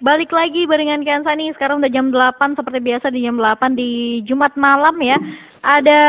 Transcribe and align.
balik 0.00 0.30
lagi 0.30 0.68
barengan 0.68 1.02
Kansa 1.02 1.32
nih. 1.34 1.52
Sekarang 1.56 1.80
udah 1.80 1.90
jam 1.90 2.12
8 2.12 2.56
seperti 2.56 2.78
biasa 2.84 3.10
di 3.10 3.24
jam 3.24 3.36
8 3.40 3.74
di 3.74 4.22
Jumat 4.24 4.52
malam 4.54 4.96
ya. 5.02 5.16
Ada 5.66 6.00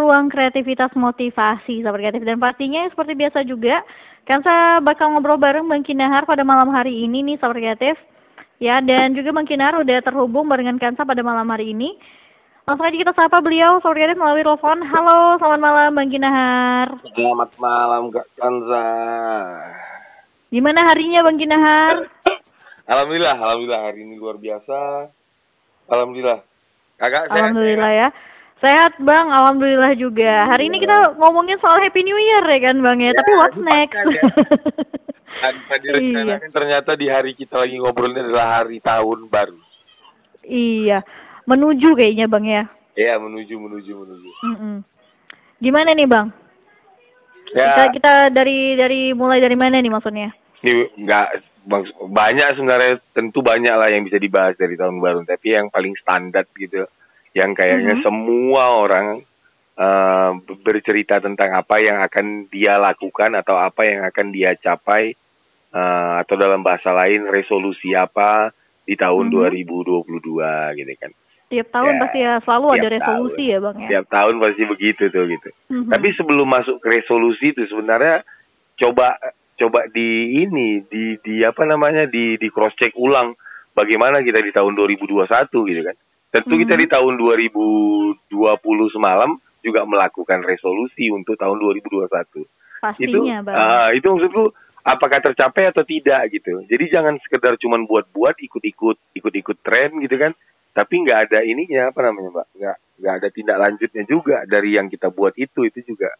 ruang 0.00 0.32
kreativitas 0.32 0.94
motivasi 0.96 1.84
sahabat 1.84 2.00
kreatif 2.00 2.22
dan 2.24 2.40
pastinya 2.40 2.88
seperti 2.88 3.12
biasa 3.12 3.44
juga 3.44 3.84
Kansa 4.26 4.82
bakal 4.82 5.14
ngobrol 5.14 5.38
bareng 5.38 5.70
Bang 5.70 5.86
Kinahar 5.86 6.26
pada 6.26 6.42
malam 6.42 6.66
hari 6.74 7.06
ini 7.06 7.22
nih 7.22 7.36
sahabat 7.38 7.62
kreatif. 7.62 7.94
Ya, 8.58 8.82
dan 8.82 9.14
juga 9.14 9.30
Bang 9.30 9.46
Kinahar 9.46 9.78
udah 9.78 10.02
terhubung 10.02 10.50
barengan 10.50 10.82
Kansa 10.82 11.06
pada 11.06 11.22
malam 11.22 11.46
hari 11.46 11.70
ini. 11.70 11.94
Langsung 12.66 12.82
aja 12.82 12.98
kita 12.98 13.14
sapa 13.14 13.38
beliau 13.38 13.78
sahabat 13.78 14.02
kreatif 14.02 14.18
melalui 14.18 14.42
telepon. 14.42 14.82
Halo, 14.82 15.38
selamat 15.38 15.60
malam 15.62 15.90
Bang 15.94 16.10
Kinahar. 16.10 16.88
Selamat 17.14 17.50
malam 17.62 18.02
Kak 18.10 18.26
Kansa. 18.34 18.86
Gimana 20.50 20.90
harinya 20.90 21.22
Bang 21.22 21.38
Kinahar? 21.38 22.15
Alhamdulillah, 22.86 23.34
alhamdulillah 23.34 23.82
hari 23.82 24.06
ini 24.06 24.14
luar 24.14 24.38
biasa. 24.38 25.10
Alhamdulillah. 25.86 26.38
Kakak 26.96 27.22
sehat? 27.26 27.34
Alhamdulillah 27.34 27.90
ya. 27.92 28.08
Sehat 28.56 28.96
Bang, 28.98 29.28
Alhamdulillah 29.28 29.92
juga. 29.94 30.48
Hari 30.48 30.72
ini 30.72 30.80
kita 30.80 31.18
ngomongin 31.20 31.60
soal 31.60 31.76
Happy 31.76 32.00
New 32.00 32.16
Year 32.16 32.40
ya 32.46 32.58
kan 32.62 32.76
Bang 32.80 32.98
ya. 32.98 33.10
Ya, 33.10 33.18
Tapi 33.18 33.32
what's 33.36 33.60
next? 33.60 33.98
ya. 34.16 34.22
Tanpa 35.36 35.74
direncanakan 35.76 36.48
ternyata 36.48 36.90
di 36.96 37.06
hari 37.12 37.36
kita 37.36 37.60
lagi 37.60 37.76
ngobrolnya 37.76 38.24
adalah 38.24 38.62
hari 38.62 38.80
tahun 38.80 39.28
baru. 39.28 39.58
iya. 40.42 41.02
Menuju 41.44 41.94
kayaknya 41.94 42.26
Bang 42.26 42.42
ya. 42.42 42.64
Ya, 42.96 43.20
menuju, 43.20 43.54
menuju, 43.54 43.92
menuju. 43.92 44.30
Mm-mm. 44.42 44.74
Gimana 45.60 45.92
nih 45.92 46.08
Bang? 46.08 46.32
Ya, 47.52 47.76
Kita 47.76 47.82
kita 47.92 48.12
dari 48.32 48.74
dari 48.74 49.00
mulai 49.12 49.38
dari 49.38 49.54
mana 49.54 49.78
nih 49.78 49.92
maksudnya? 49.92 50.30
ini 50.58 50.88
nggak 50.96 51.26
bang- 51.30 51.54
banyak 52.06 52.48
sebenarnya 52.54 53.02
tentu 53.10 53.42
banyak 53.42 53.74
lah 53.74 53.90
yang 53.90 54.02
bisa 54.02 54.16
dibahas 54.16 54.54
dari 54.54 54.74
tahun 54.74 54.98
baru. 54.98 55.26
Tapi 55.26 55.46
yang 55.50 55.66
paling 55.68 55.98
standar 55.98 56.46
gitu, 56.54 56.86
yang 57.34 57.52
kayaknya 57.52 57.98
Mhm. 57.98 58.02
semua 58.02 58.64
orang 58.78 59.26
ber- 59.76 60.56
bercerita 60.64 61.20
tentang 61.20 61.52
apa 61.52 61.76
yang 61.78 62.00
akan 62.00 62.48
dia 62.48 62.80
lakukan 62.80 63.36
atau 63.36 63.60
apa 63.60 63.84
yang 63.84 64.00
akan 64.04 64.32
dia 64.32 64.56
capai 64.56 65.12
eh, 65.76 66.12
atau 66.24 66.40
dalam 66.40 66.64
bahasa 66.64 66.88
lain 66.88 67.28
resolusi 67.28 67.92
apa 67.92 68.48
di 68.88 68.96
tahun 68.96 69.28
Mhm. 69.28 69.32
2022 69.34 70.72
gitu 70.72 70.88
kan. 70.96 71.12
Tiap 71.46 71.68
tahun 71.68 71.92
Ya, 71.92 72.00
pasti 72.00 72.18
ya 72.18 72.32
selalu 72.40 72.66
ada 72.72 72.88
resolusi 72.88 73.44
tahun. 73.44 73.52
ya 73.52 73.58
Bang 73.60 73.76
ya. 73.76 73.88
Tiap 73.92 74.06
tahun 74.08 74.34
pasti 74.40 74.62
begitu 74.64 75.02
tuh 75.12 75.24
gitu. 75.28 75.48
Mhm. 75.68 75.90
Tapi 75.92 76.08
sebelum 76.16 76.48
masuk 76.48 76.80
ke 76.80 76.88
resolusi 76.88 77.52
itu 77.52 77.68
sebenarnya 77.68 78.24
coba 78.74 79.20
coba 79.56 79.88
di 79.88 80.40
ini 80.44 80.84
di 80.84 81.16
di 81.20 81.40
apa 81.42 81.64
namanya 81.64 82.04
di 82.04 82.36
di 82.36 82.48
cross 82.52 82.76
check 82.76 82.92
ulang 82.96 83.32
bagaimana 83.72 84.20
kita 84.20 84.40
di 84.40 84.52
tahun 84.52 84.76
2021 84.76 85.26
gitu 85.68 85.80
kan. 85.84 85.96
Tentu 86.32 86.54
kita 86.60 86.74
Mhm. 86.76 86.80
di 86.80 86.86
tahun 86.86 87.12
2020 87.16 88.88
semalam 88.92 89.36
juga 89.64 89.82
melakukan 89.88 90.44
resolusi 90.44 91.08
untuk 91.10 91.34
tahun 91.34 91.56
2021. 91.58 92.44
Itu 92.44 92.46
Pastinya 92.80 93.40
Bang. 93.42 93.56
ah, 93.56 93.88
itu 93.90 94.04
maksudku 94.04 94.52
apakah 94.84 95.18
tercapai 95.18 95.72
atau 95.72 95.82
tidak 95.82 96.28
gitu. 96.30 96.62
Jadi 96.68 96.84
jangan 96.92 97.16
sekedar 97.24 97.56
cuman 97.58 97.88
buat-buat 97.88 98.36
ikut-ikut 98.38 99.16
ikut-ikut 99.16 99.56
tren 99.64 99.96
gitu 99.98 100.16
kan. 100.16 100.36
Tapi 100.70 100.94
nggak 101.02 101.32
ada 101.32 101.40
ininya 101.40 101.88
apa 101.88 102.04
namanya 102.04 102.30
mbak 102.36 102.46
nggak 102.52 102.76
nggak 103.00 103.14
ada 103.16 103.28
tindak 103.32 103.56
lanjutnya 103.56 104.02
juga 104.04 104.36
dari 104.44 104.76
yang 104.76 104.92
kita 104.92 105.08
buat 105.08 105.32
itu 105.40 105.64
itu 105.64 105.80
juga 105.82 106.12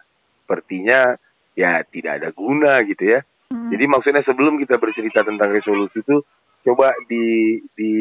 sepertinya 0.42 1.20
ya 1.56 1.82
tidak 1.88 2.22
ada 2.22 2.28
guna 2.36 2.84
gitu 2.84 3.16
ya. 3.16 3.20
Mhm. 3.50 3.72
Jadi 3.72 3.84
maksudnya 3.88 4.22
sebelum 4.22 4.60
kita 4.60 4.76
bercerita 4.76 5.24
tentang 5.24 5.50
resolusi 5.50 6.04
itu 6.04 6.22
coba 6.68 6.92
di 7.08 7.58
di 7.72 7.92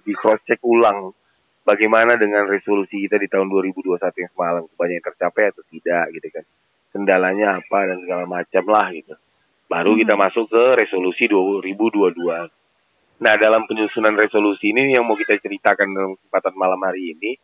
di 0.00 0.12
cross 0.14 0.40
check 0.46 0.62
ulang 0.62 1.10
bagaimana 1.66 2.14
dengan 2.14 2.46
resolusi 2.46 3.04
kita 3.04 3.18
di 3.18 3.26
tahun 3.26 3.50
2021 3.50 3.98
yang 4.22 4.30
semalam 4.32 4.62
banyak 4.78 4.96
yang 5.02 5.06
tercapai 5.10 5.50
atau 5.50 5.62
tidak 5.68 6.04
gitu 6.14 6.28
kan. 6.30 6.44
Kendalanya 6.94 7.58
apa 7.58 7.78
dan 7.90 7.98
segala 8.06 8.24
macam 8.30 8.64
lah 8.70 8.88
gitu. 8.94 9.14
Baru 9.66 9.98
Mhm. 9.98 10.00
kita 10.06 10.14
masuk 10.14 10.46
ke 10.46 10.64
resolusi 10.78 11.26
2022. 11.26 12.46
Nah, 13.14 13.34
dalam 13.38 13.64
penyusunan 13.64 14.14
resolusi 14.14 14.74
ini 14.74 14.94
yang 14.94 15.06
mau 15.06 15.16
kita 15.16 15.38
ceritakan 15.38 15.88
dalam 15.94 16.12
kesempatan 16.18 16.54
malam 16.58 16.78
hari 16.82 17.14
ini 17.14 17.38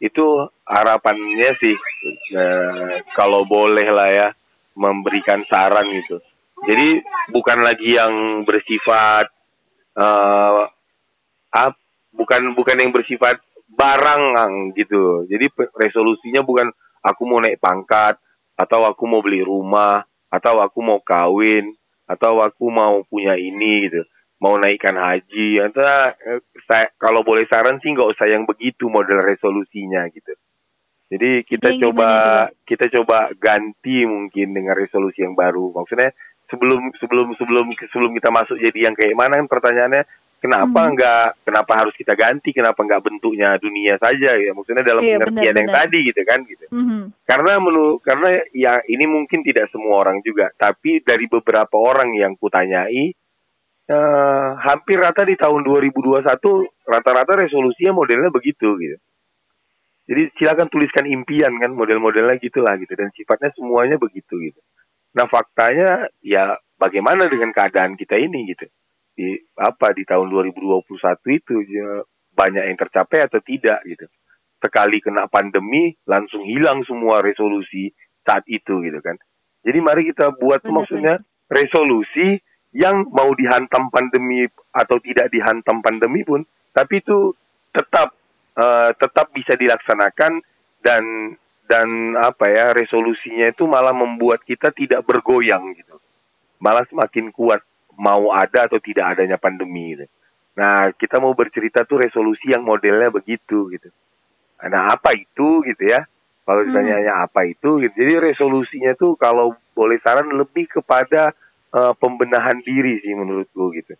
itu 0.00 0.26
harapannya 0.64 1.50
sih 1.60 1.76
eh, 2.32 3.04
kalau 3.12 3.44
boleh 3.44 3.84
lah 3.92 4.08
ya 4.08 4.28
memberikan 4.76 5.42
saran 5.48 5.88
gitu. 5.90 6.20
Jadi 6.66 7.00
bukan 7.32 7.64
lagi 7.64 7.96
yang 7.96 8.44
bersifat 8.44 9.32
eh 9.96 10.62
ap, 11.50 11.74
bukan 12.14 12.54
bukan 12.54 12.76
yang 12.78 12.92
bersifat 12.94 13.42
barang 13.70 14.24
Ang, 14.38 14.54
gitu. 14.74 15.26
Jadi 15.30 15.50
resolusinya 15.78 16.42
bukan 16.42 16.70
aku 17.02 17.22
mau 17.26 17.40
naik 17.42 17.62
pangkat 17.62 18.18
atau 18.58 18.84
aku 18.84 19.08
mau 19.08 19.24
beli 19.24 19.40
rumah 19.40 20.04
atau 20.30 20.60
aku 20.62 20.78
mau 20.84 21.00
kawin 21.00 21.74
atau 22.06 22.42
aku 22.42 22.70
mau 22.70 23.02
punya 23.06 23.38
ini 23.38 23.88
gitu. 23.88 24.02
Mau 24.40 24.56
naikkan 24.56 24.96
haji 24.96 25.60
atau 25.68 25.84
eh, 25.84 26.40
saya, 26.64 26.88
kalau 26.96 27.20
boleh 27.20 27.44
saran 27.46 27.76
sih 27.84 27.92
nggak 27.92 28.10
usah 28.16 28.26
yang 28.28 28.48
begitu 28.48 28.88
model 28.88 29.20
resolusinya 29.20 30.08
gitu. 30.10 30.32
Jadi 31.10 31.42
kita 31.42 31.74
Yang 31.74 31.80
coba 31.90 32.06
gimana 32.06 32.64
kita 32.64 32.84
coba 32.94 33.18
ganti 33.34 34.06
mungkin 34.06 34.54
dengan 34.54 34.78
resolusi 34.78 35.26
yang 35.26 35.34
baru. 35.34 35.74
Maksudnya 35.74 36.14
sebelum 36.46 36.94
sebelum 37.02 37.34
sebelum 37.34 37.66
sebelum 37.90 38.10
kita 38.14 38.30
masuk 38.30 38.56
jadi 38.58 38.90
yang 38.90 38.94
kayak 38.94 39.18
mana 39.18 39.38
kan 39.42 39.46
pertanyaannya 39.46 40.02
kenapa 40.40 40.80
Mhm. 40.86 40.90
nggak 40.96 41.26
kenapa 41.46 41.72
harus 41.78 41.94
kita 41.94 42.14
ganti 42.16 42.50
kenapa 42.50 42.80
nggak 42.80 43.04
bentuknya 43.04 43.54
dunia 43.60 44.00
saja 44.00 44.34
ya 44.34 44.50
maksudnya 44.50 44.82
dalam 44.82 45.04
Iya, 45.04 45.20
pengertian 45.20 45.46
yang 45.52 45.68
benar-benar. 45.68 45.84
tadi 45.92 45.98
gitu 46.10 46.20
kan 46.24 46.38
gitu 46.48 46.64
Mhm. 46.72 47.00
karena 47.22 47.52
menurut 47.60 48.00
karena 48.02 48.28
ya 48.50 48.72
ini 48.88 49.04
mungkin 49.04 49.44
tidak 49.44 49.68
semua 49.70 50.00
orang 50.00 50.24
juga 50.24 50.48
tapi 50.56 51.04
dari 51.04 51.28
beberapa 51.28 51.76
orang 51.76 52.14
yang 52.16 52.34
kutanyai 52.34 53.12
eh, 53.90 54.48
hampir 54.62 55.02
rata 55.02 55.26
di 55.26 55.34
tahun 55.34 55.66
2021 55.66 56.62
rata-rata 56.86 57.34
resolusinya 57.36 57.90
modelnya 57.92 58.30
begitu 58.30 58.78
gitu 58.78 58.96
jadi 60.10 60.26
silakan 60.34 60.66
tuliskan 60.74 61.06
impian 61.06 61.54
kan 61.62 61.70
model-modelnya 61.70 62.42
gitulah 62.42 62.74
gitu. 62.82 62.98
Dan 62.98 63.14
sifatnya 63.14 63.54
semuanya 63.54 63.94
begitu 63.94 64.42
gitu. 64.42 64.58
Nah 65.14 65.30
faktanya 65.30 66.10
ya 66.18 66.58
bagaimana 66.82 67.30
dengan 67.30 67.54
keadaan 67.54 67.94
kita 67.94 68.18
ini 68.18 68.50
gitu? 68.50 68.66
Di 69.14 69.38
apa 69.54 69.94
di 69.94 70.02
tahun 70.02 70.26
2021 70.34 70.82
itu 71.30 71.54
ya, 71.62 72.02
banyak 72.34 72.64
yang 72.74 72.78
tercapai 72.82 73.30
atau 73.30 73.38
tidak 73.38 73.86
gitu? 73.86 74.10
Sekali 74.58 74.98
kena 74.98 75.30
pandemi 75.30 75.94
langsung 76.10 76.42
hilang 76.42 76.82
semua 76.90 77.22
resolusi 77.22 77.94
saat 78.26 78.42
itu 78.50 78.82
gitu 78.82 78.98
kan. 78.98 79.14
Jadi 79.62 79.78
mari 79.78 80.10
kita 80.10 80.34
buat 80.34 80.66
Benar, 80.66 80.74
maksudnya 80.74 81.14
resolusi 81.46 82.42
yang 82.74 83.06
mau 83.14 83.30
dihantam 83.38 83.94
pandemi 83.94 84.42
atau 84.74 84.98
tidak 84.98 85.30
dihantam 85.30 85.86
pandemi 85.86 86.26
pun, 86.26 86.42
tapi 86.74 86.98
itu 86.98 87.30
tetap 87.70 88.10
eh, 88.56 88.90
tetap 88.98 89.30
bisa 89.34 89.54
dilaksanakan 89.54 90.42
dan 90.82 91.04
dan 91.70 92.18
apa 92.18 92.50
ya 92.50 92.74
resolusinya 92.74 93.46
itu 93.50 93.62
malah 93.68 93.94
membuat 93.94 94.42
kita 94.42 94.74
tidak 94.74 95.06
bergoyang 95.06 95.70
gitu, 95.78 96.02
malah 96.58 96.82
semakin 96.90 97.30
kuat 97.30 97.62
mau 97.94 98.34
ada 98.34 98.66
atau 98.66 98.82
tidak 98.82 99.14
adanya 99.14 99.38
pandemi 99.38 99.94
gitu. 99.94 100.06
Nah 100.58 100.90
kita 100.96 101.22
mau 101.22 101.30
bercerita 101.36 101.86
tuh 101.86 102.02
resolusi 102.02 102.50
yang 102.50 102.66
modelnya 102.66 103.12
begitu 103.14 103.70
gitu. 103.70 103.92
Nah, 104.60 104.92
apa 104.92 105.16
itu 105.16 105.64
gitu 105.64 105.88
ya? 105.88 106.04
Kalau 106.44 106.60
Hmm. 106.60 106.68
ditanya 106.74 107.24
apa 107.24 107.48
itu 107.48 107.80
gitu. 107.80 107.94
Jadi 107.96 108.14
resolusinya 108.20 108.92
tuh 108.98 109.16
kalau 109.16 109.56
boleh 109.72 109.96
saran 110.04 110.28
lebih 110.36 110.68
kepada 110.68 111.32
eh, 111.70 111.94
pembenahan 112.02 112.58
diri 112.66 112.98
sih 112.98 113.14
menurutku 113.14 113.70
gitu. 113.78 113.94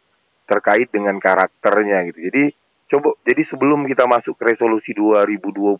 Terkait 0.51 0.91
dengan 0.91 1.23
karakternya 1.23 2.03
gitu. 2.11 2.19
Jadi 2.27 2.45
coba 2.91 3.15
jadi 3.23 3.47
sebelum 3.47 3.87
kita 3.87 4.05
masuk 4.11 4.35
ke 4.35 4.55
resolusi 4.55 4.91
2022 4.93 5.79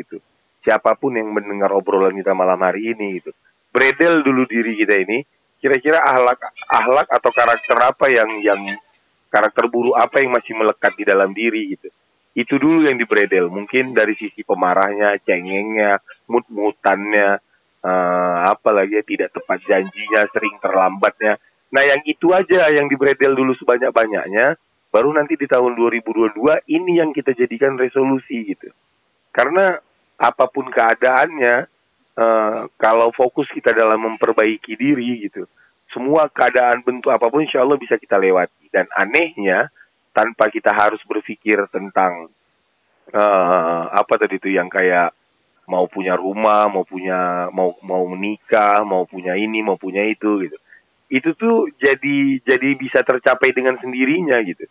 gitu. 0.00 0.16
Siapa 0.62 0.94
pun 0.98 1.14
yang 1.14 1.30
mendengar 1.30 1.70
obrolan 1.74 2.14
kita 2.14 2.34
malam 2.34 2.58
hari 2.62 2.94
ini 2.94 3.20
gitu. 3.20 3.34
Bredel 3.74 4.22
dulu 4.22 4.46
diri 4.48 4.78
kita 4.78 4.94
ini 5.02 5.26
kira-kira 5.60 6.00
ahlak 6.00 6.38
ahlak 6.70 7.08
atau 7.10 7.30
karakter 7.34 7.76
apa 7.80 8.06
yang 8.12 8.30
yang 8.44 8.60
karakter 9.32 9.66
buruk 9.66 9.96
apa 9.98 10.22
yang 10.22 10.32
masih 10.32 10.54
melekat 10.54 10.92
di 10.94 11.04
dalam 11.04 11.34
diri 11.34 11.74
gitu 11.74 11.88
itu 12.36 12.54
dulu 12.60 12.84
yang 12.84 13.00
dibredel 13.00 13.48
mungkin 13.48 13.96
dari 13.96 14.12
sisi 14.20 14.44
pemarahnya 14.44 15.16
cengengnya 15.24 15.96
mut-mutannya 16.28 17.40
eh, 17.80 18.36
apa 18.44 18.70
lagi 18.76 19.00
ya 19.00 19.04
tidak 19.04 19.32
tepat 19.32 19.64
janjinya 19.64 20.28
sering 20.30 20.60
terlambatnya 20.60 21.40
nah 21.72 21.82
yang 21.82 22.04
itu 22.04 22.30
aja 22.36 22.68
yang 22.70 22.86
dibredel 22.92 23.32
dulu 23.32 23.56
sebanyak-banyaknya 23.56 24.60
baru 24.90 25.12
nanti 25.12 25.36
di 25.36 25.46
tahun 25.48 25.76
2022 25.76 26.38
ini 26.72 26.92
yang 26.98 27.10
kita 27.12 27.36
jadikan 27.36 27.76
resolusi 27.76 28.56
gitu 28.56 28.72
karena 29.34 29.78
apa 30.16 30.48
pun 30.48 30.68
keadaannya 30.72 31.68
eh, 32.16 32.60
kalau 32.80 33.12
fokus 33.12 33.50
kita 33.52 33.76
dalam 33.76 34.00
memperbaiki 34.00 34.72
diri 34.78 35.28
gitu 35.28 35.44
semua 35.96 36.28
keadaan 36.28 36.82
bentuk 36.82 37.08
apa 37.08 37.30
pun 37.30 37.46
insya 37.46 37.62
Allah 37.62 37.78
bisa 37.78 37.96
kita 37.96 38.18
lewati. 38.18 38.68
Dan 38.68 38.84
anehnya 38.92 39.70
tanpa 40.10 40.52
kita 40.52 40.74
harus 40.74 40.98
berpikir 41.08 41.62
tentang 41.70 42.28
uh, 43.16 43.82
apa 43.94 44.14
tadi 44.18 44.36
itu 44.36 44.52
yang 44.52 44.66
kayak 44.66 45.14
mau 45.64 45.88
punya 45.88 46.18
rumah, 46.18 46.68
mau 46.68 46.84
punya 46.84 47.48
mau 47.54 47.72
mau 47.80 48.04
menikah, 48.12 48.82
mau 48.82 49.08
punya 49.08 49.38
ini, 49.38 49.62
mau 49.62 49.80
punya 49.80 50.02
itu 50.04 50.44
gitu. 50.44 50.58
Itu 51.06 51.38
tuh 51.38 51.70
jadi 51.78 52.42
jadi 52.42 52.68
bisa 52.74 53.06
tercapai 53.06 53.54
dengan 53.54 53.78
sendirinya 53.78 54.42
gitu. 54.42 54.66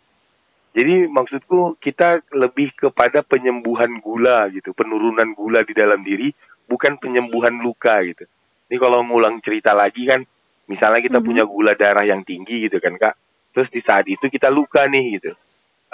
Jadi 0.76 1.08
maksudku 1.08 1.80
kita 1.80 2.20
lebih 2.36 2.76
kepada 2.76 3.24
penyembuhan 3.24 3.96
gula 4.04 4.52
gitu, 4.52 4.76
penurunan 4.76 5.32
gula 5.32 5.64
di 5.64 5.72
dalam 5.72 6.04
diri, 6.04 6.28
bukan 6.68 7.00
penyembuhan 7.00 7.64
luka 7.64 8.04
gitu. 8.04 8.28
Ini 8.68 8.76
kalau 8.76 9.00
ngulang 9.00 9.40
cerita 9.40 9.72
lagi 9.72 10.04
kan, 10.04 10.20
misalnya 10.68 11.00
kita 11.00 11.16
mm 11.16 11.24
-hmm. 11.24 11.28
punya 11.32 11.44
gula 11.48 11.72
darah 11.72 12.04
yang 12.04 12.20
tinggi 12.28 12.68
gitu 12.68 12.76
kan 12.76 12.92
kak, 13.00 13.16
terus 13.56 13.72
di 13.72 13.80
saat 13.80 14.04
itu 14.04 14.28
kita 14.28 14.52
luka 14.52 14.84
nih 14.84 15.16
gitu, 15.16 15.32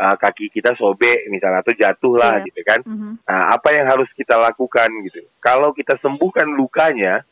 uh, 0.02 0.18
kaki 0.18 0.50
kita 0.50 0.74
sobek 0.74 1.30
misalnya 1.30 1.62
atau 1.62 1.78
jatuh 1.78 2.14
lah 2.18 2.42
yeah. 2.42 2.46
gitu 2.50 2.60
kan. 2.66 2.80
Mm 2.82 2.96
-hmm. 2.98 3.12
Nah 3.22 3.42
apa 3.54 3.68
yang 3.70 3.86
harus 3.86 4.10
kita 4.18 4.34
lakukan 4.34 4.90
gitu? 5.06 5.22
Kalau 5.38 5.70
kita 5.70 5.94
sembuhkan 6.02 6.58
lukanya 6.58 7.22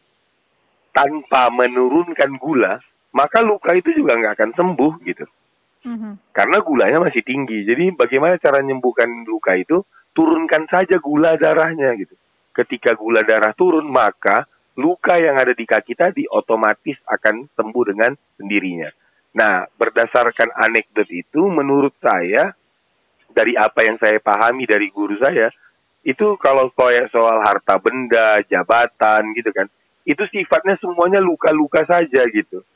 tanpa 0.94 1.50
menurunkan 1.50 2.38
gula, 2.38 2.78
maka 3.10 3.42
luka 3.42 3.74
itu 3.74 3.90
juga 3.94 4.16
nggak 4.18 4.34
akan 4.38 4.50
sembuh 4.54 4.92
gitu. 5.06 5.24
Mm-hmm. 5.80 6.12
Karena 6.36 6.56
gulanya 6.60 6.98
masih 7.00 7.24
tinggi. 7.24 7.64
Jadi 7.64 7.96
bagaimana 7.96 8.36
cara 8.36 8.60
menyembuhkan 8.60 9.08
luka 9.24 9.56
itu? 9.56 9.82
Turunkan 10.12 10.66
saja 10.68 10.98
gula 10.98 11.38
darahnya 11.38 11.94
gitu. 11.96 12.12
Ketika 12.50 12.98
gula 12.98 13.22
darah 13.22 13.54
turun, 13.54 13.86
maka 13.88 14.44
luka 14.76 15.16
yang 15.16 15.38
ada 15.38 15.54
di 15.54 15.64
kaki 15.64 15.94
tadi 15.94 16.26
otomatis 16.26 16.98
akan 17.06 17.46
sembuh 17.54 17.84
dengan 17.94 18.12
sendirinya. 18.36 18.90
Nah, 19.30 19.62
berdasarkan 19.78 20.50
anekdot 20.58 21.06
itu, 21.06 21.46
menurut 21.46 21.94
saya 22.02 22.50
dari 23.30 23.54
apa 23.54 23.86
yang 23.86 23.94
saya 24.02 24.18
pahami 24.18 24.66
dari 24.66 24.90
guru 24.90 25.14
saya, 25.22 25.54
itu 26.02 26.34
kalau 26.42 26.72
kayak 26.74 27.14
soal 27.14 27.38
harta 27.46 27.78
benda, 27.78 28.42
jabatan 28.50 29.30
gitu 29.38 29.54
kan, 29.54 29.70
itu 30.02 30.22
sifatnya 30.34 30.74
semuanya 30.82 31.22
luka-luka 31.22 31.86
saja 31.86 32.26
gitu. 32.34 32.66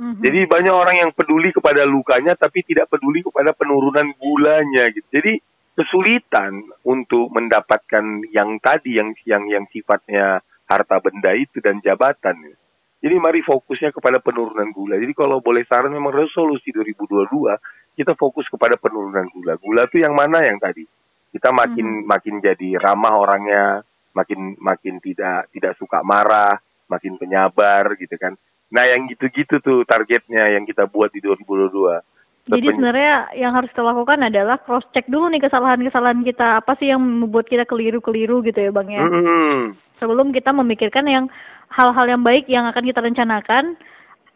Mm-hmm. 0.00 0.24
Jadi 0.24 0.40
banyak 0.48 0.74
orang 0.74 0.96
yang 0.96 1.10
peduli 1.12 1.52
kepada 1.52 1.84
lukanya 1.84 2.32
tapi 2.32 2.64
tidak 2.64 2.88
peduli 2.88 3.20
kepada 3.20 3.52
penurunan 3.52 4.16
gulanya 4.16 4.88
gitu. 4.96 5.04
Jadi 5.12 5.36
kesulitan 5.76 6.72
untuk 6.88 7.28
mendapatkan 7.28 8.24
yang 8.32 8.56
tadi 8.64 8.96
yang 8.96 9.12
yang 9.28 9.44
yang 9.52 9.64
sifatnya 9.68 10.40
harta 10.64 10.96
benda 11.04 11.36
itu 11.36 11.60
dan 11.60 11.84
jabatan. 11.84 12.56
Jadi 13.00 13.16
mari 13.16 13.44
fokusnya 13.44 13.92
kepada 13.92 14.20
penurunan 14.24 14.72
gula. 14.72 14.96
Jadi 14.96 15.12
kalau 15.12 15.40
boleh 15.44 15.64
saran 15.68 15.92
memang 15.92 16.12
resolusi 16.16 16.72
2022 16.72 17.96
kita 17.96 18.16
fokus 18.16 18.48
kepada 18.48 18.80
penurunan 18.80 19.28
gula. 19.32 19.60
Gula 19.60 19.84
itu 19.84 20.00
yang 20.00 20.16
mana 20.16 20.44
yang 20.44 20.56
tadi? 20.56 20.84
Kita 21.28 21.52
makin 21.52 22.04
hmm. 22.04 22.06
makin 22.08 22.34
jadi 22.40 22.76
ramah 22.80 23.14
orangnya, 23.20 23.84
makin 24.16 24.56
makin 24.60 25.00
tidak 25.00 25.48
tidak 25.52 25.76
suka 25.76 26.00
marah, 26.04 26.56
makin 26.88 27.16
penyabar 27.16 27.96
gitu 27.96 28.16
kan. 28.20 28.36
Nah, 28.70 28.86
yang 28.86 29.10
gitu-gitu 29.10 29.58
tuh 29.58 29.82
targetnya 29.82 30.54
yang 30.54 30.62
kita 30.62 30.86
buat 30.86 31.10
di 31.10 31.18
2022. 31.22 32.02
Jadi 32.50 32.66
sebenarnya 32.66 33.30
yang 33.36 33.52
harus 33.54 33.70
kita 33.70 33.84
lakukan 33.84 34.26
adalah 34.26 34.58
cross 34.64 34.86
check 34.90 35.06
dulu 35.06 35.30
nih 35.30 35.44
kesalahan-kesalahan 35.44 36.24
kita 36.26 36.58
apa 36.64 36.72
sih 36.80 36.90
yang 36.90 36.98
membuat 36.98 37.46
kita 37.46 37.68
keliru-keliru 37.68 38.42
gitu 38.42 38.58
ya 38.58 38.70
bang 38.74 38.88
ya. 38.90 39.02
Mm 39.06 39.22
-hmm. 39.22 39.54
Sebelum 40.02 40.32
kita 40.34 40.50
memikirkan 40.50 41.06
yang 41.06 41.24
hal-hal 41.70 42.06
yang 42.08 42.22
baik 42.24 42.48
yang 42.50 42.66
akan 42.66 42.82
kita 42.82 43.04
rencanakan, 43.04 43.78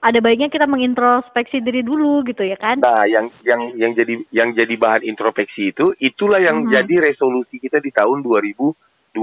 ada 0.05 0.19
baiknya 0.21 0.53
kita 0.53 0.69
mengintrospeksi 0.69 1.65
diri 1.65 1.81
dulu 1.81 2.23
gitu 2.29 2.45
ya 2.45 2.61
kan. 2.61 2.85
Nah, 2.85 3.09
yang 3.09 3.33
yang 3.43 3.73
yang 3.75 3.93
jadi 3.97 4.15
yang 4.31 4.53
jadi 4.53 4.75
bahan 4.77 5.03
introspeksi 5.03 5.73
itu 5.73 5.97
itulah 5.99 6.39
yang 6.39 6.63
mm 6.63 6.65
-hmm. 6.69 6.75
jadi 6.77 6.95
resolusi 7.11 7.57
kita 7.57 7.81
di 7.81 7.91
tahun 7.91 8.21
2022. 8.23 9.17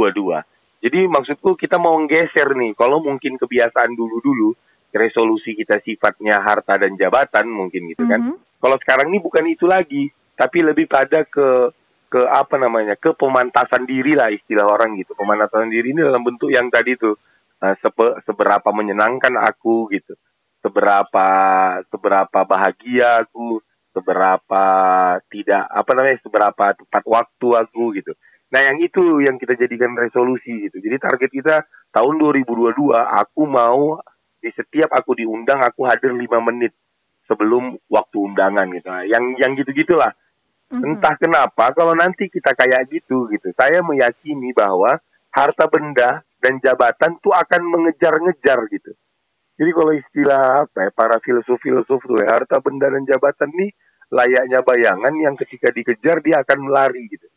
Jadi 0.81 0.99
maksudku 1.05 1.53
kita 1.53 1.77
mau 1.77 1.93
nggeser 2.01 2.57
nih, 2.57 2.73
kalau 2.73 2.97
mungkin 3.05 3.37
kebiasaan 3.37 3.93
dulu-dulu 3.93 4.57
resolusi 4.91 5.55
kita 5.55 5.79
sifatnya 5.81 6.43
harta 6.43 6.75
dan 6.77 6.95
jabatan 6.99 7.47
mungkin 7.47 7.91
gitu 7.91 8.03
kan. 8.07 8.19
Mm 8.19 8.27
-hmm. 8.35 8.59
Kalau 8.61 8.77
sekarang 8.77 9.09
ini 9.09 9.19
bukan 9.23 9.45
itu 9.49 9.65
lagi, 9.65 10.11
tapi 10.37 10.61
lebih 10.61 10.85
pada 10.85 11.25
ke 11.25 11.73
ke 12.11 12.21
apa 12.27 12.59
namanya 12.59 12.99
ke 12.99 13.15
pemantasan 13.15 13.87
diri 13.87 14.13
lah 14.19 14.27
istilah 14.27 14.67
orang 14.67 14.99
gitu. 14.99 15.15
Pemantasan 15.15 15.71
diri 15.71 15.95
ini 15.95 16.03
dalam 16.03 16.21
bentuk 16.21 16.51
yang 16.51 16.67
tadi 16.67 16.99
tuh 16.99 17.15
uh, 17.63 17.75
sepe, 17.79 18.19
seberapa 18.27 18.69
menyenangkan 18.75 19.31
aku 19.39 19.87
gitu, 19.95 20.19
seberapa 20.59 21.27
seberapa 21.87 22.39
bahagia 22.43 23.23
aku, 23.23 23.63
seberapa 23.95 24.65
tidak 25.31 25.63
apa 25.71 25.91
namanya 25.95 26.19
seberapa 26.19 26.65
tepat 26.75 27.03
waktu 27.07 27.47
aku 27.63 27.83
gitu. 27.95 28.11
Nah 28.51 28.59
yang 28.67 28.77
itu 28.83 29.23
yang 29.23 29.39
kita 29.39 29.55
jadikan 29.55 29.95
resolusi 29.95 30.67
gitu. 30.67 30.83
Jadi 30.83 30.99
target 30.99 31.31
kita 31.31 31.55
tahun 31.95 32.19
2022 32.19 32.91
aku 32.91 33.41
mau 33.47 33.95
di 34.41 34.49
setiap 34.51 34.89
aku 34.91 35.13
diundang 35.13 35.61
aku 35.61 35.85
hadir 35.85 36.11
lima 36.11 36.41
menit 36.41 36.73
sebelum 37.29 37.77
waktu 37.87 38.17
undangan 38.17 38.67
gitu. 38.73 38.89
Nah, 38.89 39.05
yang 39.05 39.37
yang 39.37 39.53
gitu-gitulah. 39.53 40.11
Mm-hmm. 40.73 40.87
Entah 40.87 41.15
kenapa 41.21 41.71
kalau 41.77 41.93
nanti 41.93 42.27
kita 42.27 42.57
kayak 42.57 42.89
gitu 42.89 43.29
gitu. 43.29 43.53
Saya 43.53 43.85
meyakini 43.85 44.51
bahwa 44.51 44.97
harta 45.31 45.69
benda 45.69 46.25
dan 46.41 46.57
jabatan 46.59 47.21
tuh 47.21 47.31
akan 47.31 47.61
mengejar-ngejar 47.69 48.59
gitu. 48.73 48.91
Jadi 49.61 49.71
kalau 49.77 49.93
istilah 49.93 50.65
apa 50.65 50.89
ya, 50.89 50.89
para 50.89 51.21
filsuf-filsuf 51.21 52.01
tuh 52.01 52.17
ya, 52.17 52.41
harta 52.41 52.57
benda 52.57 52.89
dan 52.89 53.05
jabatan 53.05 53.53
nih 53.53 53.71
layaknya 54.11 54.59
bayangan 54.65 55.13
yang 55.21 55.37
ketika 55.37 55.69
dikejar 55.69 56.19
dia 56.25 56.41
akan 56.41 56.67
melari 56.67 57.05
gitu. 57.07 57.29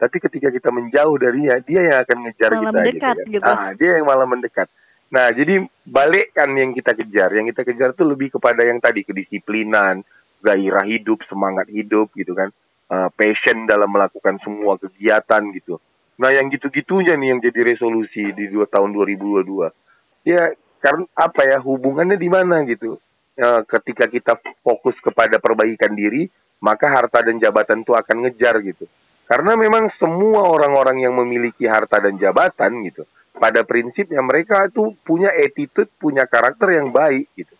Tapi 0.00 0.18
ketika 0.18 0.50
kita 0.50 0.70
menjauh 0.74 1.14
darinya, 1.14 1.62
dia 1.62 1.80
yang 1.86 1.98
akan 2.02 2.18
ngejar 2.26 2.50
malah 2.50 2.58
kita 2.58 2.74
mendekat, 2.74 3.16
gitu. 3.22 3.30
gitu. 3.38 3.50
Ah, 3.50 3.70
dia 3.74 3.90
yang 4.00 4.06
malah 4.06 4.26
mendekat. 4.26 4.66
Nah, 5.12 5.28
jadi 5.36 5.60
balikkan 5.84 6.56
yang 6.56 6.72
kita 6.72 6.96
kejar. 6.96 7.36
Yang 7.36 7.52
kita 7.52 7.62
kejar 7.68 7.88
itu 7.92 8.04
lebih 8.08 8.32
kepada 8.32 8.64
yang 8.64 8.80
tadi 8.80 9.04
kedisiplinan, 9.04 10.00
gairah 10.40 10.88
hidup, 10.88 11.20
semangat 11.28 11.68
hidup 11.68 12.08
gitu 12.16 12.32
kan. 12.32 12.48
Uh, 12.92 13.08
passion 13.12 13.68
dalam 13.68 13.88
melakukan 13.92 14.40
semua 14.40 14.80
kegiatan 14.80 15.52
gitu. 15.52 15.80
Nah, 16.16 16.32
yang 16.32 16.48
gitu-gitunya 16.48 17.16
nih 17.16 17.28
yang 17.36 17.40
jadi 17.40 17.60
resolusi 17.76 18.32
di 18.32 18.48
dua 18.52 18.64
tahun 18.68 18.92
2022. 18.96 20.28
Ya, 20.28 20.52
karena 20.80 21.04
apa 21.16 21.40
ya 21.44 21.60
hubungannya 21.60 22.16
di 22.16 22.28
mana 22.32 22.64
gitu. 22.64 22.96
Uh, 23.36 23.64
ketika 23.64 24.08
kita 24.08 24.36
fokus 24.60 24.96
kepada 25.00 25.40
perbaikan 25.40 25.92
diri, 25.96 26.28
maka 26.60 26.88
harta 26.88 27.24
dan 27.24 27.40
jabatan 27.40 27.84
itu 27.84 27.92
akan 27.92 28.16
ngejar 28.28 28.60
gitu. 28.64 28.84
Karena 29.24 29.56
memang 29.56 29.88
semua 29.96 30.44
orang-orang 30.44 31.04
yang 31.04 31.16
memiliki 31.16 31.64
harta 31.64 31.96
dan 31.98 32.20
jabatan 32.20 32.84
gitu, 32.84 33.08
pada 33.36 33.64
prinsipnya 33.64 34.20
mereka 34.20 34.68
itu 34.68 34.92
punya 35.02 35.32
attitude, 35.32 35.88
punya 35.96 36.28
karakter 36.28 36.76
yang 36.76 36.92
baik 36.92 37.28
gitu. 37.34 37.54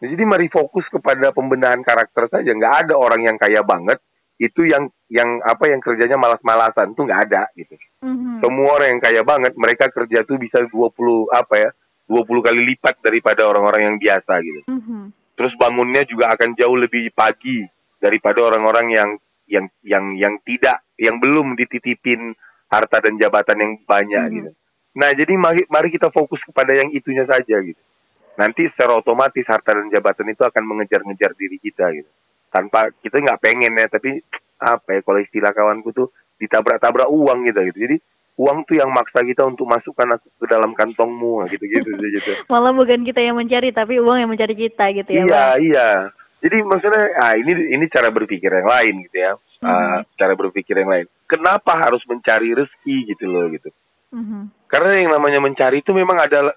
Jadi 0.00 0.24
mari 0.24 0.48
fokus 0.48 0.88
kepada 0.88 1.28
pembenahan 1.36 1.84
karakter 1.84 2.32
saja. 2.32 2.50
Nggak 2.56 2.88
ada 2.88 2.94
orang 2.96 3.28
yang 3.28 3.36
kaya 3.36 3.60
banget 3.60 4.00
itu 4.40 4.64
yang 4.64 4.88
yang 5.12 5.44
apa 5.44 5.68
yang 5.68 5.84
kerjanya 5.84 6.16
malas-malasan 6.16 6.96
tuh 6.96 7.04
nggak 7.04 7.28
ada 7.28 7.52
gitu. 7.52 7.76
Mm-hmm. 8.00 8.40
Semua 8.40 8.68
orang 8.80 8.88
yang 8.96 9.02
kaya 9.04 9.20
banget 9.20 9.52
mereka 9.60 9.92
kerja 9.92 10.24
tuh 10.24 10.40
bisa 10.40 10.64
20 10.64 10.72
apa 11.28 11.54
ya 11.60 11.70
20 12.08 12.24
kali 12.40 12.60
lipat 12.72 13.04
daripada 13.04 13.44
orang-orang 13.44 13.92
yang 13.92 13.96
biasa 14.00 14.32
gitu. 14.40 14.60
Mm-hmm. 14.72 15.02
Terus 15.36 15.52
bangunnya 15.60 16.08
juga 16.08 16.32
akan 16.32 16.56
jauh 16.56 16.76
lebih 16.80 17.12
pagi 17.12 17.68
daripada 18.00 18.40
orang-orang 18.40 18.86
yang 18.96 19.10
yang 19.44 19.66
yang 19.84 20.04
yang 20.16 20.34
tidak 20.48 20.88
yang 20.96 21.20
belum 21.20 21.60
dititipin 21.60 22.32
harta 22.72 22.96
dan 23.04 23.20
jabatan 23.20 23.60
yang 23.60 23.72
banyak 23.84 24.24
mm-hmm. 24.24 24.36
gitu. 24.40 24.50
Nah, 24.96 25.14
jadi 25.14 25.34
mari, 25.38 25.62
mari 25.70 25.88
kita 25.94 26.10
fokus 26.10 26.42
kepada 26.42 26.74
yang 26.74 26.90
itunya 26.90 27.22
saja 27.22 27.62
gitu. 27.62 27.78
Nanti 28.34 28.66
secara 28.72 28.98
otomatis 28.98 29.46
harta 29.46 29.76
dan 29.76 29.92
jabatan 29.92 30.32
itu 30.32 30.42
akan 30.42 30.64
mengejar-ngejar 30.66 31.36
diri 31.38 31.60
kita 31.62 31.92
gitu. 31.94 32.10
Tanpa 32.50 32.90
kita 32.98 33.22
nggak 33.22 33.42
pengen 33.42 33.78
ya, 33.78 33.86
tapi 33.86 34.18
apa 34.58 34.98
ya 34.98 35.00
kalau 35.06 35.20
istilah 35.22 35.52
kawanku 35.54 35.94
tuh 35.94 36.08
ditabrak-tabrak 36.42 37.06
uang 37.06 37.46
gitu 37.46 37.60
gitu. 37.70 37.78
Jadi 37.86 37.96
uang 38.40 38.64
tuh 38.64 38.80
yang 38.80 38.90
maksa 38.90 39.20
kita 39.22 39.44
untuk 39.44 39.68
masukkan 39.68 40.16
ke 40.16 40.46
dalam 40.48 40.72
kantongmu 40.72 41.46
gitu 41.52 41.64
gitu 41.68 41.90
gitu. 41.94 42.32
Malah 42.52 42.72
bukan 42.72 43.04
kita 43.04 43.20
yang 43.20 43.36
mencari 43.36 43.70
tapi 43.70 44.00
uang 44.00 44.24
yang 44.24 44.30
mencari 44.32 44.56
kita 44.56 44.90
gitu 44.96 45.10
ya. 45.12 45.22
Iya, 45.22 45.28
Bang? 45.28 45.58
iya. 45.62 45.88
Jadi 46.40 46.56
maksudnya 46.64 47.04
ah 47.20 47.36
ini 47.36 47.52
ini 47.76 47.84
cara 47.92 48.08
berpikir 48.08 48.48
yang 48.48 48.66
lain 48.66 48.94
gitu 49.06 49.16
ya. 49.20 49.32
Hmm. 49.60 49.68
Uh, 49.68 49.98
cara 50.16 50.32
berpikir 50.32 50.72
yang 50.72 50.88
lain. 50.88 51.06
Kenapa 51.28 51.76
harus 51.76 52.00
mencari 52.08 52.56
rezeki 52.56 52.96
gitu 53.12 53.28
loh 53.28 53.52
gitu. 53.52 53.68
Mm-hmm. 54.10 54.42
Karena 54.70 55.02
yang 55.02 55.10
namanya 55.10 55.42
mencari 55.42 55.82
itu 55.82 55.90
memang 55.90 56.30
adalah 56.30 56.54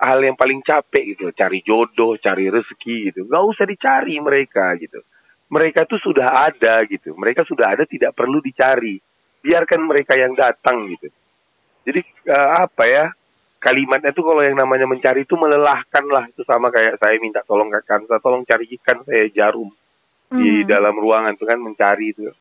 hal 0.00 0.18
yang 0.24 0.32
paling 0.32 0.64
capek 0.64 1.12
gitu, 1.12 1.28
cari 1.36 1.60
jodoh, 1.60 2.16
cari 2.16 2.48
rezeki 2.48 3.12
gitu. 3.12 3.20
Gak 3.28 3.44
usah 3.44 3.68
dicari 3.68 4.16
mereka 4.16 4.72
gitu. 4.80 5.04
Mereka 5.52 5.84
itu 5.84 6.00
sudah 6.00 6.48
ada 6.48 6.80
gitu. 6.88 7.12
Mereka 7.12 7.44
sudah 7.44 7.76
ada 7.76 7.84
tidak 7.84 8.16
perlu 8.16 8.40
dicari. 8.40 8.96
Biarkan 9.44 9.84
mereka 9.84 10.16
yang 10.16 10.32
datang 10.32 10.88
gitu. 10.88 11.12
Jadi 11.84 12.00
uh, 12.32 12.64
apa 12.64 12.84
ya? 12.88 13.04
kalimatnya 13.60 14.16
tuh 14.16 14.24
kalau 14.24 14.40
yang 14.40 14.56
namanya 14.56 14.88
mencari 14.88 15.28
itu 15.28 15.36
melelahkan 15.36 16.04
lah 16.08 16.24
itu 16.32 16.40
sama 16.48 16.72
kayak 16.72 16.96
saya 16.96 17.20
minta 17.20 17.44
tolong 17.44 17.68
ke 17.68 17.84
kansa 17.84 18.16
tolong 18.24 18.42
carikan 18.48 19.04
saya 19.04 19.28
jarum 19.28 19.68
di 20.32 20.64
Mhm. 20.64 20.66
dalam 20.66 20.96
ruangan 20.96 21.36
tuh 21.36 21.44
kan 21.44 21.60
mencari 21.60 22.16
itu 22.16 22.32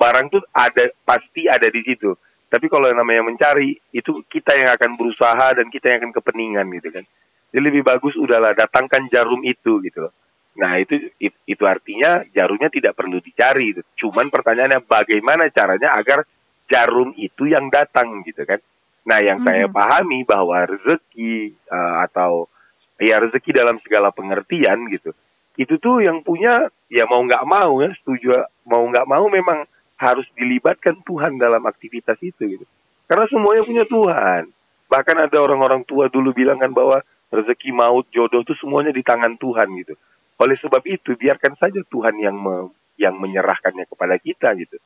barang 0.00 0.32
tuh 0.32 0.40
ada 0.56 0.88
pasti 1.04 1.44
ada 1.44 1.68
di 1.68 1.84
situ 1.84 2.16
tapi 2.52 2.68
kalau 2.68 2.84
yang 2.84 3.00
namanya 3.00 3.24
mencari 3.24 3.80
itu 3.90 4.20
kita 4.28 4.52
yang 4.52 4.76
akan 4.76 5.00
berusaha 5.00 5.56
dan 5.56 5.72
kita 5.72 5.88
yang 5.88 6.04
akan 6.04 6.12
kepeningan 6.12 6.68
gitu 6.76 6.92
kan 6.92 7.04
jadi 7.48 7.62
lebih 7.64 7.80
bagus 7.80 8.12
udahlah 8.20 8.52
datangkan 8.52 9.08
jarum 9.08 9.40
itu 9.40 9.80
gitu 9.80 10.04
loh 10.04 10.12
nah 10.52 10.76
itu 10.76 11.08
it- 11.16 11.40
itu 11.48 11.64
artinya 11.64 12.28
jarumnya 12.28 12.68
tidak 12.68 12.92
perlu 12.92 13.24
dicari 13.24 13.72
gitu. 13.72 13.80
cuman 14.04 14.28
pertanyaannya 14.28 14.84
bagaimana 14.84 15.48
caranya 15.48 15.96
agar 15.96 16.28
jarum 16.68 17.16
itu 17.16 17.48
yang 17.48 17.72
datang 17.72 18.20
gitu 18.28 18.44
kan 18.44 18.60
nah 19.08 19.18
yang 19.18 19.40
saya 19.42 19.64
Mhm. 19.66 19.72
pahami 19.72 20.20
bahwa 20.28 20.68
rezeki 20.68 21.56
eh, 21.56 21.94
atau 22.04 22.52
ya 23.00 23.16
rezeki 23.18 23.50
dalam 23.50 23.80
segala 23.80 24.12
pengertian 24.12 24.86
gitu 24.92 25.10
itu 25.56 25.74
tuh 25.80 26.04
yang 26.04 26.20
punya 26.20 26.68
ya 26.88 27.08
mau 27.08 27.24
nggak 27.24 27.44
mau 27.44 27.80
ya 27.80 27.90
setuju 27.98 28.44
mau 28.68 28.84
nggak 28.86 29.08
mau 29.08 29.24
memang 29.26 29.64
harus 30.02 30.26
dilibatkan 30.34 30.98
Tuhan 31.06 31.38
dalam 31.38 31.62
aktivitas 31.62 32.18
itu 32.18 32.58
gitu. 32.58 32.66
Karena 33.06 33.30
semuanya 33.30 33.62
punya 33.62 33.84
Tuhan. 33.86 34.42
Bahkan 34.90 35.16
ada 35.30 35.38
orang-orang 35.38 35.86
tua 35.86 36.10
dulu 36.10 36.34
bilang 36.34 36.58
kan 36.58 36.74
bahwa 36.74 37.00
rezeki 37.30 37.70
maut 37.72 38.10
jodoh 38.10 38.42
tuh 38.42 38.58
semuanya 38.58 38.90
di 38.90 39.00
tangan 39.00 39.38
Tuhan 39.38 39.70
gitu. 39.78 39.94
Oleh 40.42 40.58
sebab 40.58 40.82
itu 40.84 41.14
biarkan 41.14 41.54
saja 41.56 41.80
Tuhan 41.86 42.18
yang 42.18 42.34
me- 42.34 42.74
yang 43.00 43.16
menyerahkannya 43.16 43.88
kepada 43.88 44.18
kita 44.20 44.52
gitu. 44.58 44.76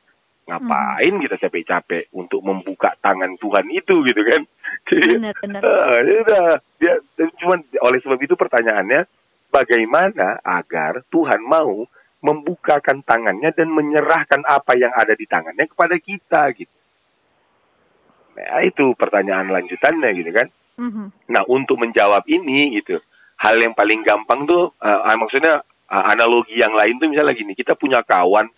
Ngapain 0.47 1.11
kita 1.19 1.35
capek-capek 1.43 2.07
untuk 2.15 2.39
membuka 2.39 2.95
tangan 3.03 3.35
Tuhan 3.35 3.67
itu 3.67 3.95
gitu 4.07 4.21
kan? 4.23 4.41
Benar, 5.19 5.35
benar. 5.43 5.61
Ah, 5.65 5.99
ya 5.99 6.55
dia 6.79 6.93
cuman 7.43 7.59
oleh 7.83 7.99
sebab 7.99 8.19
itu 8.23 8.39
pertanyaannya 8.39 9.03
bagaimana 9.51 10.39
agar 10.45 11.03
Tuhan 11.11 11.43
mau 11.43 11.83
membukakan 12.21 13.05
tangannya 13.05 13.53
dan 13.53 13.69
menyerahkan 13.69 14.41
apa 14.47 14.73
yang 14.73 14.89
ada 14.93 15.13
di 15.13 15.29
tangannya 15.29 15.69
kepada 15.69 15.95
kita 16.01 16.49
gitu. 16.57 16.73
Nah, 18.37 18.61
itu 18.65 18.93
pertanyaan 18.97 19.49
lanjutannya 19.49 20.09
gitu 20.13 20.31
kan. 20.33 20.47
Mhm. 20.77 21.05
Nah, 21.33 21.43
untuk 21.49 21.81
menjawab 21.81 22.25
ini 22.29 22.77
gitu, 22.77 23.01
hal 23.41 23.55
yang 23.57 23.73
paling 23.73 24.05
gampang 24.05 24.45
tuh 24.45 24.73
ah, 24.81 25.17
maksudnya 25.17 25.65
ah, 25.89 26.03
analogi 26.13 26.57
yang 26.57 26.73
lain 26.73 27.01
tuh 27.01 27.09
misalnya 27.09 27.33
gini, 27.33 27.57
kita 27.57 27.73
punya 27.73 28.01
kawan 28.05 28.49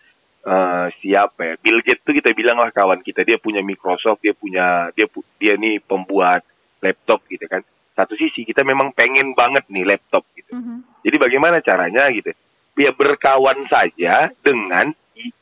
eh, 0.43 0.87
siapa 0.99 1.39
ya? 1.43 1.53
Bill 1.59 1.79
Gates 1.83 2.03
tuh 2.03 2.15
kita 2.15 2.31
bilang 2.35 2.59
lah 2.59 2.71
kawan 2.71 3.03
kita, 3.03 3.23
dia 3.23 3.39
punya 3.39 3.59
Microsoft, 3.63 4.23
dia 4.23 4.35
punya 4.35 4.91
dia 4.95 5.07
pu- 5.07 5.27
dia 5.39 5.55
nih 5.55 5.79
pembuat 5.83 6.43
laptop 6.79 7.23
gitu 7.27 7.43
kan. 7.47 7.63
Satu 7.95 8.15
sisi 8.15 8.47
kita 8.47 8.63
memang 8.63 8.95
pengen 8.95 9.35
banget 9.35 9.67
nih 9.67 9.83
laptop 9.83 10.23
gitu. 10.35 10.55
Mhm. 10.55 11.03
Jadi 11.03 11.15
bagaimana 11.19 11.59
caranya 11.59 12.07
gitu? 12.11 12.31
Dia 12.79 12.95
berkawan 12.95 13.67
saja 13.67 14.31
dengan 14.39 14.95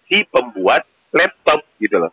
si 0.09 0.25
pembuat 0.25 0.89
laptop 1.13 1.61
gitu 1.77 2.01
loh. 2.01 2.09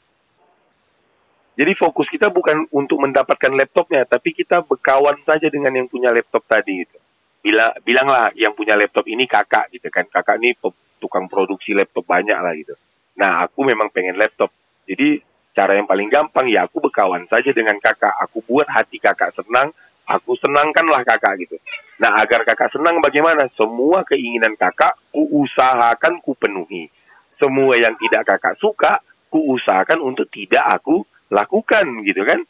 Jadi 1.55 1.73
fokus 1.79 2.11
kita 2.11 2.29
bukan 2.35 2.67
untuk 2.75 2.99
mendapatkan 2.99 3.55
laptopnya, 3.55 4.05
tapi 4.05 4.35
kita 4.35 4.67
berkawan 4.67 5.17
saja 5.23 5.47
dengan 5.49 5.73
yang 5.73 5.87
punya 5.87 6.11
laptop 6.11 6.43
tadi 6.51 6.83
gitu. 6.83 6.99
Bila 7.41 7.73
bilanglah 7.81 8.35
yang 8.35 8.53
punya 8.53 8.75
laptop 8.75 9.07
ini 9.07 9.25
kakak 9.25 9.71
gitu 9.71 9.87
kan. 9.89 10.05
Kakak 10.11 10.43
ini 10.43 10.59
tukang 10.99 11.31
produksi 11.31 11.73
laptop 11.73 12.05
banyak 12.05 12.35
lah 12.35 12.53
gitu. 12.59 12.75
Nah, 13.15 13.47
aku 13.47 13.63
memang 13.63 13.89
pengen 13.95 14.19
laptop. 14.19 14.51
Jadi 14.85 15.23
cara 15.55 15.79
yang 15.79 15.87
paling 15.87 16.11
gampang 16.11 16.51
ya 16.51 16.67
aku 16.67 16.83
berkawan 16.83 17.31
saja 17.31 17.55
dengan 17.55 17.79
kakak. 17.79 18.13
Aku 18.27 18.43
buat 18.43 18.67
hati 18.67 18.99
kakak 18.99 19.39
senang, 19.39 19.71
aku 20.09 20.37
senangkanlah 20.41 21.05
kakak 21.05 21.41
gitu. 21.45 21.57
Nah, 22.01 22.21
agar 22.21 22.43
kakak 22.45 22.73
senang 22.75 22.99
bagaimana? 23.01 23.49
Semua 23.55 24.03
keinginan 24.05 24.59
kakak 24.59 24.99
kuusahakan 25.15 26.21
ku 26.21 26.35
penuhi. 26.35 26.91
Semua 27.39 27.79
yang 27.79 27.95
tidak 27.99 28.27
kakak 28.29 28.59
suka, 28.59 29.01
kuusahakan 29.31 30.03
untuk 30.03 30.31
tidak 30.31 30.63
aku 30.69 31.03
lakukan 31.31 32.05
gitu 32.07 32.23
kan. 32.23 32.41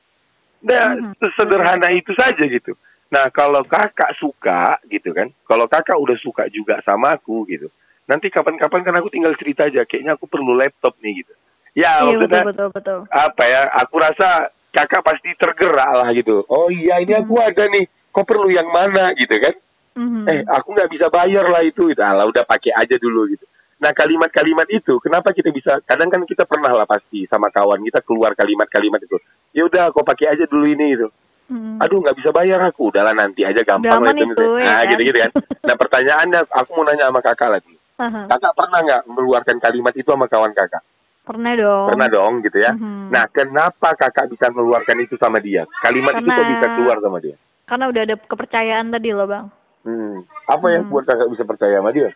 Nah, 0.64 0.96
Mhm. 0.96 1.20
sesederhana 1.20 1.92
itu 1.92 2.12
saja 2.16 2.40
gitu. 2.40 2.76
Nah, 3.12 3.28
kalau 3.30 3.62
kakak 3.68 4.16
suka 4.16 4.80
gitu 4.88 5.12
kan, 5.12 5.30
kalau 5.44 5.68
kakak 5.68 5.96
udah 6.00 6.16
suka 6.18 6.48
juga 6.48 6.80
sama 6.82 7.14
aku 7.20 7.44
gitu. 7.46 7.68
Nanti 8.08 8.28
kapan-kapan 8.28 8.84
kan 8.84 8.96
aku 9.00 9.08
tinggal 9.08 9.32
cerita 9.36 9.64
aja, 9.68 9.84
kayaknya 9.88 10.16
aku 10.16 10.28
perlu 10.28 10.52
laptop 10.56 10.96
nih 11.00 11.24
gitu. 11.24 11.32
Ya, 11.74 12.00
Iya, 12.00 12.16
maksudnya 12.16 12.42
betul, 12.44 12.48
betul, 12.52 12.68
betul. 12.70 12.98
apa 13.10 13.42
ya 13.44 13.62
aku 13.82 13.94
rasa 13.98 14.28
kakak 14.74 15.00
pasti 15.00 15.30
tergerak 15.38 15.90
lah 15.94 16.10
gitu. 16.10 16.42
Oh 16.44 16.66
iya 16.66 16.98
ini 16.98 17.14
aku 17.14 17.38
Hmm. 17.38 17.46
ada 17.46 17.64
nih. 17.64 17.86
Kok 18.10 18.26
perlu 18.26 18.50
yang 18.50 18.66
mana 18.68 19.14
gitu 19.14 19.34
kan? 19.38 19.54
Mhm. 19.94 20.26
eh 20.26 20.42
aku 20.44 20.74
nggak 20.74 20.90
bisa 20.90 21.06
bayar 21.06 21.46
lah 21.46 21.62
itu. 21.62 21.86
Gitu 21.86 22.02
lah 22.02 22.26
udah 22.26 22.42
pakai 22.42 22.74
aja 22.74 22.98
dulu 22.98 23.30
gitu. 23.30 23.46
Nah 23.78 23.90
kalimat-kalimat 23.90 24.66
itu 24.68 24.98
kenapa 24.98 25.30
kita 25.30 25.50
bisa 25.50 25.78
kadang 25.82 26.10
kan 26.10 26.22
kita 26.24 26.42
pernah 26.42 26.70
lah 26.70 26.82
pasti 26.82 27.26
sama 27.26 27.46
kawan 27.48 27.78
kita 27.80 28.02
keluar 28.02 28.34
kalimat-kalimat 28.34 28.98
itu. 28.98 29.14
Ya 29.50 29.62
udah 29.62 29.94
kau 29.94 30.02
pakai 30.02 30.34
aja 30.34 30.44
dulu 30.44 30.66
ini 30.66 30.94
itu 30.94 31.06
Mhm. 31.44 31.76
aduh 31.78 32.00
nggak 32.00 32.16
bisa 32.18 32.30
bayar 32.30 32.58
aku. 32.64 32.90
Udahlah 32.90 33.14
nanti 33.14 33.44
aja 33.44 33.62
gampang 33.62 34.00
lah 34.00 34.10
itu, 34.10 34.24
ya 34.56 34.64
nah 34.64 34.78
kan? 34.80 34.90
gitu-gitu 34.90 35.18
kan. 35.20 35.30
Nah 35.68 35.76
pertanyaannya 35.76 36.40
aku 36.50 36.70
mau 36.74 36.84
nanya 36.84 37.08
sama 37.08 37.20
kakak 37.20 37.50
lagi. 37.50 37.74
Aha. 37.94 38.26
kakak 38.26 38.52
pernah 38.52 38.78
nggak 38.82 39.02
mengeluarkan 39.06 39.56
kalimat 39.62 39.94
itu 39.94 40.08
sama 40.08 40.26
kawan 40.26 40.50
kakak 40.50 40.82
Pernah 41.24 41.52
dong. 41.56 41.86
Pernah 41.88 42.08
dong 42.08 42.32
gitu 42.40 42.58
ya. 42.60 42.72
Mhm. 42.72 43.08
Nah, 43.08 43.24
kenapa 43.32 43.96
kakak 43.96 44.28
bisa 44.28 44.52
mengeluarkan 44.52 45.00
itu 45.00 45.16
sama 45.16 45.40
dia? 45.40 45.64
Kalimat 45.80 46.20
itu 46.20 46.22
kok 46.22 46.30
Karena- 46.30 46.52
bisa 46.52 46.66
keluar 46.76 46.96
sama 47.00 47.18
dia? 47.18 47.36
Karena 47.64 47.84
udah 47.88 48.02
ada 48.04 48.14
kepercayaan 48.20 48.92
tadi 48.92 49.08
loh, 49.08 49.24
Bang. 49.24 49.48
Hmm. 49.82 50.20
Apa 50.44 50.66
yang 50.68 50.84
Hmm. 50.84 50.92
buat 50.92 51.04
kakak 51.04 51.32
bisa 51.32 51.42
percaya 51.42 51.80
sama 51.80 51.90
dia? 51.90 52.12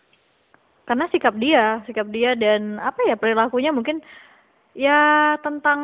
Karena 0.85 1.05
sikap 1.09 1.33
dia, 1.35 1.81
sikap 1.85 2.05
dia 2.09 2.33
dan 2.33 2.77
apa 2.77 3.01
ya 3.03 3.13
perilakunya 3.13 3.69
mungkin 3.69 4.01
ya 4.73 4.97
tentang 5.39 5.79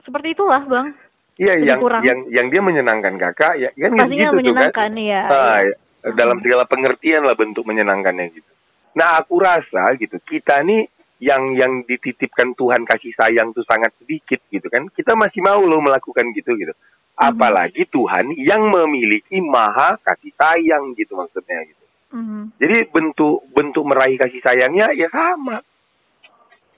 seperti 0.00 0.32
itulah, 0.32 0.64
Bang. 0.64 0.96
Iya, 1.34 1.58
yang 1.58 1.80
kurang. 1.80 2.00
yang 2.00 2.24
yang 2.30 2.46
dia 2.48 2.62
menyenangkan 2.62 3.18
kakak, 3.18 3.58
ya 3.58 3.68
kan 3.74 3.98
Pastinya 3.98 4.30
gitu 4.30 4.38
menyenangkan 4.38 4.90
tuh 4.90 4.96
kan? 4.96 5.10
ya. 5.12 5.22
Ah, 5.26 5.58
iya. 5.60 5.74
ya. 6.00 6.12
dalam 6.12 6.36
segala 6.38 6.64
pengertian 6.64 7.24
lah 7.24 7.32
bentuk 7.32 7.64
menyenangkannya 7.64 8.28
gitu. 8.30 8.50
Nah, 8.92 9.18
aku 9.18 9.40
rasa 9.40 9.96
gitu, 9.96 10.20
kita 10.20 10.60
nih 10.60 10.84
yang 11.24 11.56
yang 11.56 11.72
dititipkan 11.88 12.52
Tuhan 12.52 12.84
kasih 12.84 13.16
sayang 13.16 13.56
tuh 13.56 13.64
sangat 13.64 13.96
sedikit 13.96 14.44
gitu 14.52 14.68
kan. 14.68 14.92
Kita 14.92 15.16
masih 15.16 15.40
mau 15.40 15.64
loh 15.64 15.80
melakukan 15.80 16.28
gitu 16.36 16.52
gitu. 16.60 16.76
Mhm. 16.76 17.16
Apalagi 17.16 17.88
Tuhan 17.88 18.36
yang 18.36 18.68
memiliki 18.68 19.40
maha 19.40 19.96
kasih 20.04 20.36
sayang 20.36 20.92
gitu 20.92 21.16
maksudnya 21.16 21.64
gitu. 21.64 21.84
Mhm. 22.12 22.60
Jadi 22.60 22.76
bentuk 22.92 23.48
bentuk 23.56 23.84
meraih 23.88 24.20
kasih 24.20 24.44
sayangnya 24.44 24.92
ya 24.92 25.08
sama. 25.08 25.64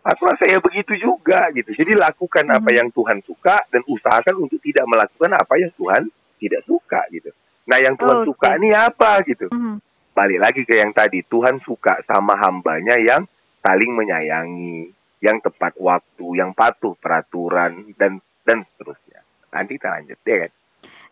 Aku 0.07 0.23
rasa 0.23 0.47
ya 0.47 0.62
begitu 0.62 0.95
juga 1.03 1.50
gitu. 1.50 1.75
Jadi 1.75 1.99
lakukan 1.99 2.47
apa 2.47 2.71
Mhm. 2.71 2.79
yang 2.79 2.88
Tuhan 2.95 3.19
suka 3.26 3.67
dan 3.75 3.83
usahakan 3.91 4.47
untuk 4.47 4.62
tidak 4.62 4.87
melakukan 4.87 5.35
apa 5.35 5.55
yang 5.59 5.75
Tuhan 5.75 6.07
tidak 6.38 6.62
suka 6.62 7.03
gitu. 7.11 7.35
Nah 7.67 7.83
yang 7.83 7.99
Tuhan 7.99 8.23
Oke. 8.23 8.31
suka 8.31 8.49
ini 8.62 8.71
apa 8.71 9.26
gitu. 9.26 9.50
Mhm. 9.50 9.83
Balik 10.15 10.38
lagi 10.38 10.62
ke 10.62 10.79
yang 10.79 10.95
tadi. 10.95 11.26
Tuhan 11.26 11.59
suka 11.67 12.00
sama 12.07 12.38
hambanya 12.38 12.95
yang 13.03 13.26
saling 13.66 13.90
menyayangi. 13.90 14.94
Yang 15.18 15.50
tepat 15.50 15.75
waktu, 15.80 16.26
yang 16.38 16.54
patuh 16.54 16.94
peraturan 17.02 17.90
dan 17.99 18.23
dan 18.46 18.62
seterusnya. 18.62 19.26
Nanti 19.50 19.75
kita 19.75 19.88
lanjut 19.90 20.18
ya 20.23 20.37
kan. 20.46 20.52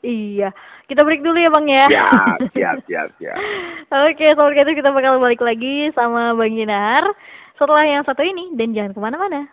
Iya. 0.04 0.48
Kita 0.84 1.00
break 1.00 1.24
dulu 1.24 1.40
ya, 1.40 1.48
Bang 1.48 1.66
ya. 1.66 1.88
Ya, 1.88 2.04
siap, 2.52 2.76
siap, 2.86 3.08
siap. 3.16 3.38
Oke, 3.88 4.36
soal 4.36 4.52
itu 4.52 4.76
kita 4.76 4.92
bakal 4.92 5.16
balik 5.16 5.40
lagi 5.40 5.88
sama 5.96 6.36
Bang 6.36 6.52
Ginar 6.52 7.08
setelah 7.56 7.88
yang 7.88 8.04
satu 8.04 8.20
ini 8.20 8.52
dan 8.52 8.76
jangan 8.76 8.92
ke 8.92 9.00
mana-mana. 9.00 9.48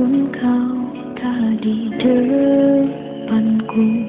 Meskipun 0.00 0.32
kau 0.32 0.80
tak 1.12 1.60
di 1.60 1.92
depanku 2.00 4.08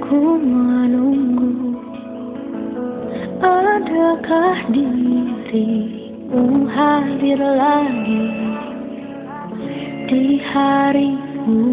Ku 0.00 0.40
menunggu. 0.40 1.76
Adakah 3.44 4.72
dirimu 4.72 6.64
hadir 6.64 7.44
lagi 7.44 8.24
Di 10.08 10.40
harimu 10.48 11.64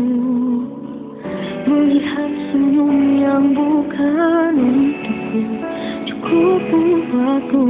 Melihat 1.63 2.33
senyum 2.51 3.23
yang 3.23 3.55
bukan 3.55 4.51
untukku 4.59 5.41
Cukup 6.11 6.67
buatku 7.07 7.63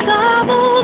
uncovered. 0.00 0.83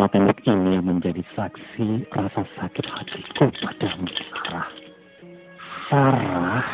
Biarlah 0.00 0.16
tembok 0.16 0.40
ini 0.48 0.80
yang 0.80 0.86
menjadi 0.88 1.20
saksi 1.36 2.08
rasa 2.08 2.40
sakit 2.56 2.86
hatiku 2.88 3.52
padamu, 3.52 4.08
Sarah. 4.32 4.68
Sarah, 5.92 6.64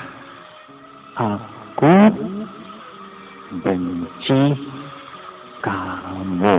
aku 1.19 1.97
benci 3.67 4.43
kamu. 5.59 6.55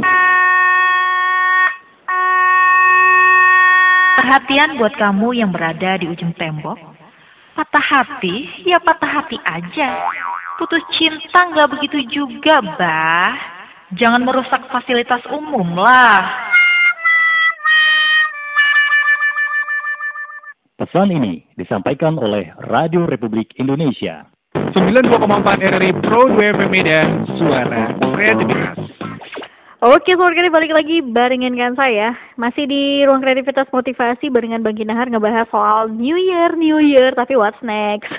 Perhatian 4.19 4.75
buat 4.75 4.91
kamu 4.99 5.39
yang 5.39 5.55
berada 5.55 5.95
di 6.03 6.11
ujung 6.11 6.35
tembok. 6.35 6.75
Patah 7.55 7.85
hati, 7.95 8.67
ya 8.67 8.83
patah 8.83 9.23
hati 9.23 9.39
aja. 9.39 10.03
Putus 10.59 10.83
cinta 10.99 11.47
nggak 11.47 11.79
begitu 11.79 12.03
juga, 12.11 12.59
bah. 12.75 13.55
Jangan 13.95 14.19
merusak 14.19 14.67
fasilitas 14.67 15.23
umum 15.31 15.79
lah. 15.79 16.46
Pesan 20.97 21.13
ini 21.13 21.45
disampaikan 21.53 22.17
oleh 22.17 22.49
Radio 22.73 23.05
Republik 23.05 23.53
Indonesia. 23.61 24.25
92,4 24.73 25.13
RRI 25.77 25.93
Pro 26.01 26.25
2 26.25 26.41
FM 26.57 26.73
Medan, 26.73 27.21
suara 27.37 27.93
kreativitas. 28.01 28.81
Oke, 29.93 30.17
Kreatif 30.17 30.49
balik 30.49 30.73
lagi 30.73 31.05
barengan 31.05 31.53
kan 31.53 31.77
saya. 31.77 32.17
Masih 32.33 32.65
di 32.65 33.05
ruang 33.05 33.21
kreativitas 33.21 33.69
motivasi 33.69 34.33
barengan 34.33 34.65
Bang 34.65 34.73
Kinahar 34.73 35.05
ngebahas 35.13 35.45
soal 35.53 35.93
New 35.93 36.17
Year, 36.17 36.57
New 36.57 36.81
Year, 36.81 37.13
tapi 37.13 37.37
what's 37.37 37.61
next? 37.61 38.09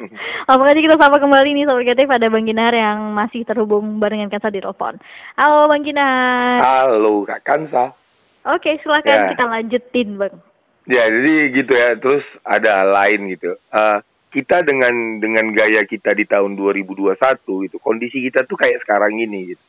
Aja 0.68 0.80
kita 0.84 1.00
sapa 1.00 1.16
kembali 1.16 1.56
nih 1.56 1.64
Sobat 1.64 1.88
Kreatif 1.88 2.12
ada 2.12 2.28
Bang 2.28 2.44
Kinahar 2.44 2.76
yang 2.76 3.16
masih 3.16 3.48
terhubung 3.48 4.04
barengan 4.04 4.28
Kansa 4.28 4.52
di 4.52 4.60
telepon. 4.60 5.00
Halo 5.32 5.72
Bang 5.72 5.80
Kinahar. 5.80 6.60
Halo 6.60 7.24
Kak 7.24 7.40
Kansa. 7.40 7.96
Oke, 8.44 8.76
silakan 8.84 9.16
Ya. 9.16 9.28
kita 9.32 9.44
lanjutin 9.48 10.20
Bang. 10.20 10.44
Ya, 10.88 11.04
jadi 11.04 11.52
gitu 11.52 11.72
ya. 11.76 12.00
Terus 12.00 12.24
ada 12.48 12.88
lain 12.88 13.28
gitu. 13.28 13.52
Eh, 13.54 13.98
kita 14.32 14.60
dengan 14.64 15.20
dengan 15.20 15.52
gaya 15.56 15.84
kita 15.88 16.12
di 16.12 16.28
tahun 16.28 16.56
2021 16.56 17.16
itu 17.64 17.76
kondisi 17.80 18.20
kita 18.28 18.44
tuh 18.44 18.60
kayak 18.60 18.84
sekarang 18.84 19.16
ini 19.16 19.56
gitu. 19.56 19.64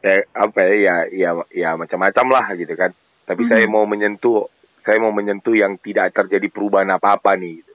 Ya 0.00 0.24
apa 0.32 0.58
ya 0.64 0.72
ya 0.72 0.96
ya, 1.12 1.30
ya 1.52 1.70
macam-macam 1.76 2.26
lah 2.28 2.46
gitu 2.56 2.72
kan. 2.76 2.92
Tapi 3.24 3.48
saya 3.48 3.64
mau 3.68 3.84
menyentuh 3.84 4.48
saya 4.84 4.96
mau 5.00 5.12
menyentuh 5.12 5.52
yang 5.56 5.76
tidak 5.80 6.12
terjadi 6.16 6.48
perubahan 6.48 6.92
apa-apa 6.92 7.36
nih 7.36 7.60
gitu. 7.64 7.72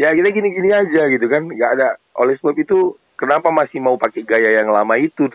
Ya 0.00 0.12
kita 0.16 0.28
gini-gini 0.32 0.72
aja 0.72 1.02
gitu 1.08 1.26
kan. 1.28 1.48
nggak 1.48 1.70
ada 1.76 1.88
oleh 2.16 2.36
sebab 2.40 2.56
itu 2.56 2.96
kenapa 3.16 3.52
masih 3.52 3.80
mau 3.80 3.96
pakai 4.00 4.24
gaya 4.24 4.60
yang 4.60 4.72
lama 4.72 4.96
itu 4.96 5.28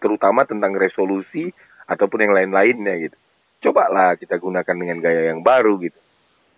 terutama 0.00 0.44
tentang 0.44 0.72
resolusi 0.76 1.52
ataupun 1.88 2.28
yang 2.28 2.32
lain-lainnya 2.36 3.08
gitu. 3.08 3.16
Cobalah 3.58 4.14
kita 4.14 4.38
gunakan 4.38 4.76
dengan 4.78 4.98
gaya 5.02 5.34
yang 5.34 5.42
baru 5.42 5.78
gitu. 5.82 5.98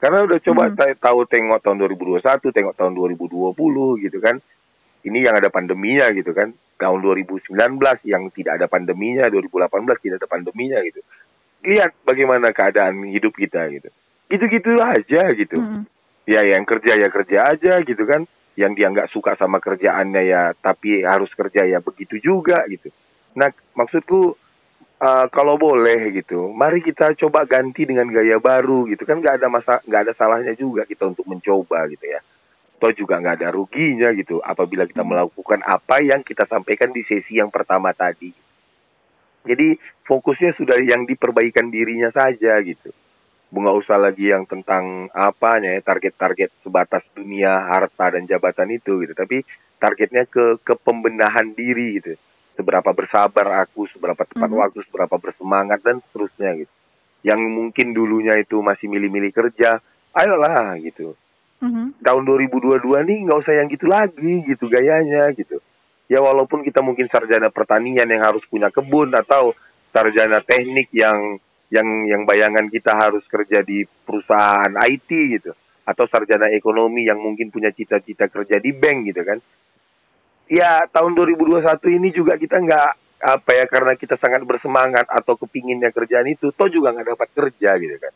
Karena 0.00 0.24
udah 0.24 0.40
coba 0.40 0.72
Hmm. 0.72 0.76
ta- 0.76 0.96
tahu 0.96 1.28
tengok 1.28 1.60
tahun 1.60 1.76
2021, 1.80 2.48
tengok 2.52 2.72
tahun 2.76 2.92
2020 2.96 4.00
gitu 4.00 4.16
kan. 4.20 4.40
Ini 5.04 5.28
yang 5.28 5.36
ada 5.36 5.48
pandeminya 5.52 6.08
gitu 6.12 6.32
kan. 6.32 6.52
Tahun 6.80 6.98
2019 7.04 8.00
yang 8.08 8.32
tidak 8.32 8.60
ada 8.60 8.66
pandeminya, 8.68 9.28
2018 9.28 10.00
tidak 10.00 10.24
ada 10.24 10.28
pandeminya 10.28 10.80
gitu. 10.84 11.00
Lihat 11.64 12.00
bagaimana 12.04 12.52
keadaan 12.56 13.04
hidup 13.12 13.36
kita 13.36 13.68
gitu. 13.68 13.92
Gitu-gitu 14.32 14.80
aja 14.80 15.22
gitu. 15.36 15.56
Mm-mm. 15.60 15.84
Ya 16.24 16.44
yang 16.48 16.64
kerja 16.64 16.96
ya 16.96 17.08
kerja 17.12 17.52
aja 17.52 17.84
gitu 17.84 18.04
kan. 18.08 18.24
Yang 18.56 18.72
dia 18.76 18.88
nggak 18.92 19.10
suka 19.12 19.36
sama 19.36 19.60
kerjaannya 19.60 20.22
ya 20.24 20.52
tapi 20.56 21.04
harus 21.04 21.28
kerja 21.36 21.64
ya 21.64 21.80
begitu 21.84 22.16
juga 22.20 22.64
gitu. 22.72 22.88
Nah 23.36 23.52
maksudku 23.76 24.36
eh, 25.00 25.26
kalau 25.32 25.56
boleh 25.56 26.12
gitu, 26.12 26.52
mari 26.52 26.84
kita 26.84 27.16
coba 27.16 27.48
ganti 27.48 27.88
dengan 27.88 28.06
gaya 28.12 28.36
baru 28.36 28.84
gitu 28.92 29.02
kan 29.08 29.18
nggak 29.18 29.40
ada 29.40 29.48
masa 29.48 29.80
nggak 29.88 30.02
ada 30.08 30.12
salahnya 30.14 30.52
juga 30.54 30.84
kita 30.84 31.08
untuk 31.08 31.24
mencoba 31.24 31.88
gitu 31.88 32.04
ya. 32.04 32.20
Toh 32.80 32.92
juga 32.96 33.20
nggak 33.20 33.44
ada 33.44 33.48
ruginya 33.52 34.08
gitu 34.16 34.40
apabila 34.40 34.88
kita 34.88 35.04
melakukan 35.04 35.60
apa 35.64 36.00
yang 36.00 36.24
kita 36.24 36.48
sampaikan 36.48 36.92
di 36.92 37.04
sesi 37.04 37.36
yang 37.40 37.52
pertama 37.52 37.92
tadi. 37.92 38.32
Jadi 39.40 39.76
fokusnya 40.04 40.52
sudah 40.56 40.76
yang 40.84 41.08
diperbaikan 41.08 41.72
dirinya 41.72 42.12
saja 42.12 42.60
gitu. 42.60 42.92
nggak 43.50 43.76
usah 43.82 43.98
lagi 43.98 44.30
yang 44.30 44.46
tentang 44.46 45.10
apanya 45.10 45.74
ya 45.74 45.82
target-target 45.82 46.62
sebatas 46.62 47.02
dunia 47.16 47.66
harta 47.66 48.14
dan 48.14 48.22
jabatan 48.22 48.70
itu 48.70 49.02
gitu 49.02 49.10
tapi 49.10 49.42
targetnya 49.82 50.22
ke 50.30 50.62
ke 50.62 50.78
pembenahan 50.78 51.50
diri 51.58 51.98
gitu 51.98 52.14
seberapa 52.58 52.90
bersabar 52.92 53.66
aku 53.66 53.86
seberapa 53.90 54.22
tepat 54.26 54.50
Mhm. 54.50 54.58
waktu 54.58 54.78
seberapa 54.88 55.16
bersemangat 55.16 55.80
dan 55.82 56.02
seterusnya 56.08 56.64
gitu. 56.64 56.72
Yang 57.20 57.40
mungkin 57.52 57.86
dulunya 57.92 58.36
itu 58.40 58.60
masih 58.64 58.88
milih-milih 58.88 59.32
kerja 59.32 59.78
ayolah 60.16 60.76
gitu. 60.80 61.14
Mhm. 61.60 62.00
tahun 62.00 62.22
2022 62.24 63.04
nih 63.04 63.28
nggak 63.28 63.38
usah 63.44 63.52
yang 63.52 63.68
gitu 63.68 63.84
lagi 63.84 64.48
gitu 64.48 64.64
gayanya 64.72 65.28
gitu. 65.36 65.60
Ya 66.08 66.24
walaupun 66.24 66.64
kita 66.64 66.80
mungkin 66.80 67.04
sarjana 67.12 67.52
pertanian 67.52 68.08
yang 68.08 68.24
harus 68.24 68.40
punya 68.48 68.72
kebun 68.72 69.12
atau 69.12 69.52
sarjana 69.92 70.40
teknik 70.40 70.88
yang 70.96 71.36
yang 71.68 71.86
yang 72.08 72.24
bayangan 72.24 72.66
kita 72.72 72.96
harus 72.96 73.22
kerja 73.28 73.60
di 73.60 73.84
perusahaan 73.84 74.72
IT 74.88 75.10
gitu. 75.36 75.52
Atau 75.84 76.08
sarjana 76.08 76.48
ekonomi 76.48 77.04
yang 77.04 77.20
mungkin 77.20 77.52
punya 77.52 77.68
cita-cita 77.76 78.32
kerja 78.32 78.56
di 78.56 78.72
bank 78.72 79.12
gitu 79.12 79.20
kan 79.20 79.38
ya 80.50 80.84
tahun 80.90 81.14
2021 81.14 81.62
ini 82.02 82.08
juga 82.10 82.34
kita 82.34 82.58
nggak 82.58 82.88
apa 83.20 83.50
ya 83.54 83.64
karena 83.70 83.94
kita 83.94 84.18
sangat 84.18 84.42
bersemangat 84.42 85.06
atau 85.06 85.38
kepinginnya 85.38 85.94
kerjaan 85.94 86.26
itu 86.26 86.50
toh 86.50 86.66
juga 86.66 86.90
nggak 86.90 87.14
dapat 87.14 87.28
kerja 87.36 87.78
gitu 87.78 87.96
kan 88.02 88.12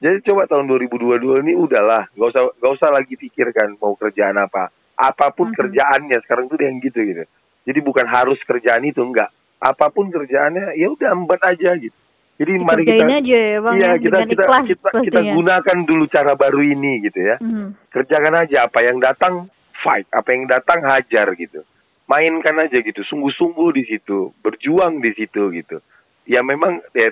jadi 0.00 0.16
coba 0.24 0.48
tahun 0.48 0.64
2022 0.64 1.44
ini 1.44 1.52
udahlah, 1.52 2.08
nggak 2.16 2.28
usah 2.32 2.42
nggak 2.56 2.72
usah 2.72 2.88
lagi 2.88 3.14
pikirkan 3.20 3.76
mau 3.76 3.92
kerjaan 4.00 4.32
apa. 4.40 4.72
Apa 4.96 5.28
pun 5.28 5.52
Mhm. 5.52 5.56
kerjaannya 5.60 6.18
sekarang 6.24 6.48
tuh 6.48 6.56
udah 6.56 6.66
yang 6.72 6.80
gitu 6.80 7.04
gitu. 7.04 7.24
Jadi 7.68 7.78
bukan 7.84 8.08
harus 8.08 8.40
kerjaan 8.48 8.80
itu 8.88 9.04
enggak. 9.04 9.28
Apa 9.60 9.92
pun 9.92 10.08
kerjaannya 10.08 10.72
ya 10.80 10.88
udah 10.88 11.12
embat 11.12 11.44
aja 11.44 11.76
gitu. 11.76 11.92
Jadi 12.40 12.52
mari 12.64 12.88
kita 12.88 13.04
aja 13.04 13.20
ya 13.20 13.58
bang 13.60 13.74
iya 13.76 13.88
ya, 13.92 13.96
kita 14.00 14.18
kita 14.24 14.44
ikhlas 14.48 14.64
kita 14.72 14.88
kita 15.04 15.20
gunakan 15.36 15.78
dulu 15.84 16.04
cara 16.08 16.32
baru 16.32 16.60
ini 16.64 17.04
gitu 17.04 17.20
ya. 17.20 17.36
Mhm. 17.36 17.92
Kerjakan 17.92 18.34
aja 18.40 18.72
apa 18.72 18.80
yang 18.80 18.96
datang 19.04 19.52
fight, 19.80 20.06
apa 20.12 20.28
yang 20.32 20.46
datang 20.46 20.84
hajar 20.84 21.32
gitu. 21.36 21.64
Mainkan 22.06 22.58
aja 22.58 22.82
gitu, 22.82 23.06
sungguh-sungguh 23.06 23.70
di 23.76 23.84
situ, 23.86 24.34
berjuang 24.42 24.98
di 24.98 25.14
situ 25.14 25.50
gitu. 25.54 25.78
Ya 26.26 26.42
memang 26.42 26.82
ya, 26.94 27.10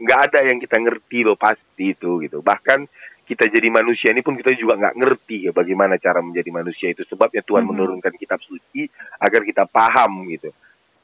nggak 0.00 0.20
ada 0.30 0.40
yang 0.46 0.58
kita 0.62 0.78
ngerti 0.78 1.26
loh 1.26 1.38
pasti 1.38 1.94
itu 1.94 2.22
gitu. 2.22 2.42
Bahkan 2.42 2.86
kita 3.26 3.50
jadi 3.50 3.68
manusia 3.74 4.14
ini 4.14 4.22
pun 4.22 4.38
kita 4.38 4.54
juga 4.54 4.78
nggak 4.78 4.96
ngerti 5.02 5.50
ya 5.50 5.52
bagaimana 5.52 5.98
cara 5.98 6.22
menjadi 6.22 6.50
manusia 6.54 6.94
itu. 6.94 7.02
Sebabnya 7.10 7.42
Tuhan 7.42 7.66
Mhm. 7.66 7.70
menurunkan 7.74 8.14
kitab 8.14 8.38
suci 8.42 8.86
agar 9.18 9.42
kita 9.42 9.66
paham 9.66 10.30
gitu. 10.30 10.54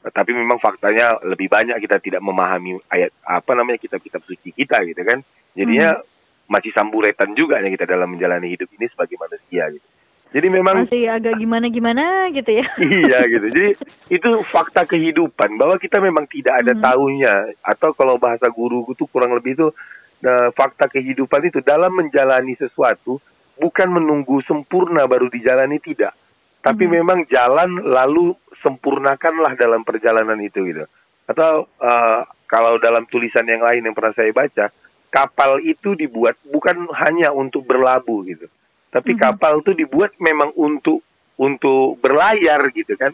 Tapi 0.03 0.31
memang 0.35 0.59
faktanya 0.59 1.19
lebih 1.23 1.47
banyak 1.47 1.79
kita 1.83 1.99
tidak 1.99 2.19
memahami 2.23 2.79
ayat 2.91 3.11
apa 3.23 3.51
namanya 3.55 3.79
kitab-kitab 3.79 4.23
suci 4.23 4.51
kita 4.55 4.83
gitu 4.87 4.99
kan. 5.03 5.23
Jadinya 5.55 5.99
masih 6.47 6.75
samburetan 6.75 7.35
juga 7.35 7.59
ya 7.63 7.71
kita 7.71 7.87
dalam 7.87 8.11
menjalani 8.11 8.51
hidup 8.51 8.67
ini 8.75 8.87
sebagai 8.91 9.15
manusia 9.15 9.71
gitu 9.71 9.87
jadi 10.33 10.49
memang 10.49 10.89
masih 10.89 11.05
agak 11.13 11.37
gimana 11.37 11.69
gimana 11.69 12.03
gitu 12.33 12.49
ya 12.57 12.65
iya 13.05 13.19
gitu. 13.29 13.47
Jadi 13.53 13.69
itu 14.09 14.29
fakta 14.49 14.89
kehidupan 14.89 15.61
bahwa 15.61 15.77
kita 15.77 16.01
memang 16.01 16.25
tidak 16.27 16.65
ada 16.65 16.73
Mhm. 16.73 16.81
tahunya 16.81 17.33
atau 17.61 17.93
kalau 17.93 18.17
bahasa 18.17 18.49
guru 18.49 18.83
itu 18.89 19.05
kurang 19.13 19.37
lebih 19.37 19.53
itu 19.53 19.67
nah, 20.25 20.49
fakta 20.57 20.89
kehidupan 20.89 21.53
itu 21.53 21.61
dalam 21.61 21.93
menjalani 21.93 22.57
sesuatu 22.57 23.21
bukan 23.61 23.93
menunggu 23.93 24.41
sempurna 24.49 25.05
baru 25.05 25.29
dijalani 25.29 25.77
tidak. 25.77 26.17
Tapi 26.65 26.89
Mhm. 26.89 26.93
memang 26.97 27.19
jalan 27.29 27.69
lalu 27.85 28.33
sempurnakanlah 28.65 29.53
dalam 29.53 29.85
perjalanan 29.85 30.41
itu 30.41 30.65
gitu. 30.65 30.89
Atau 31.29 31.69
eh, 31.77 32.19
kalau 32.49 32.81
dalam 32.81 33.05
tulisan 33.05 33.45
yang 33.45 33.61
lain 33.61 33.85
yang 33.85 33.93
pernah 33.93 34.17
saya 34.17 34.33
baca, 34.33 34.73
kapal 35.13 35.61
itu 35.61 35.93
dibuat 35.93 36.41
bukan 36.49 36.89
hanya 37.05 37.29
untuk 37.29 37.69
berlabuh 37.69 38.25
gitu. 38.25 38.49
Tapi 38.93 39.17
Mhm. 39.17 39.19
kapal 39.19 39.65
itu 39.65 39.73
dibuat 39.73 40.13
memang 40.21 40.53
untuk 40.53 41.01
untuk 41.33 41.97
berlayar 41.97 42.69
gitu 42.77 42.93
kan. 42.93 43.09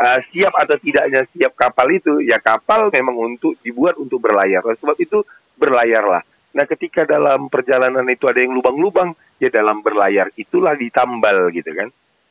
Eh, 0.00 0.20
siap 0.32 0.52
atau 0.56 0.76
tidaknya 0.76 1.24
siap 1.32 1.56
kapal 1.56 1.88
itu 1.92 2.20
ya 2.24 2.36
kapal 2.40 2.92
memang 2.92 3.16
untuk 3.16 3.56
dibuat 3.64 3.96
untuk 3.96 4.20
berlayar. 4.20 4.60
Oleh 4.64 4.76
sebab 4.76 4.96
itu 5.00 5.24
berlayarlah. 5.56 6.20
Nah, 6.50 6.64
ketika 6.66 7.06
dalam 7.06 7.46
perjalanan 7.48 8.02
itu 8.10 8.26
ada 8.26 8.42
yang 8.42 8.56
lubang-lubang, 8.56 9.14
ya 9.38 9.48
dalam 9.52 9.80
berlayar 9.80 10.32
itulah 10.34 10.74
ditambal 10.74 11.52
gitu 11.54 11.70
kan. 11.72 11.88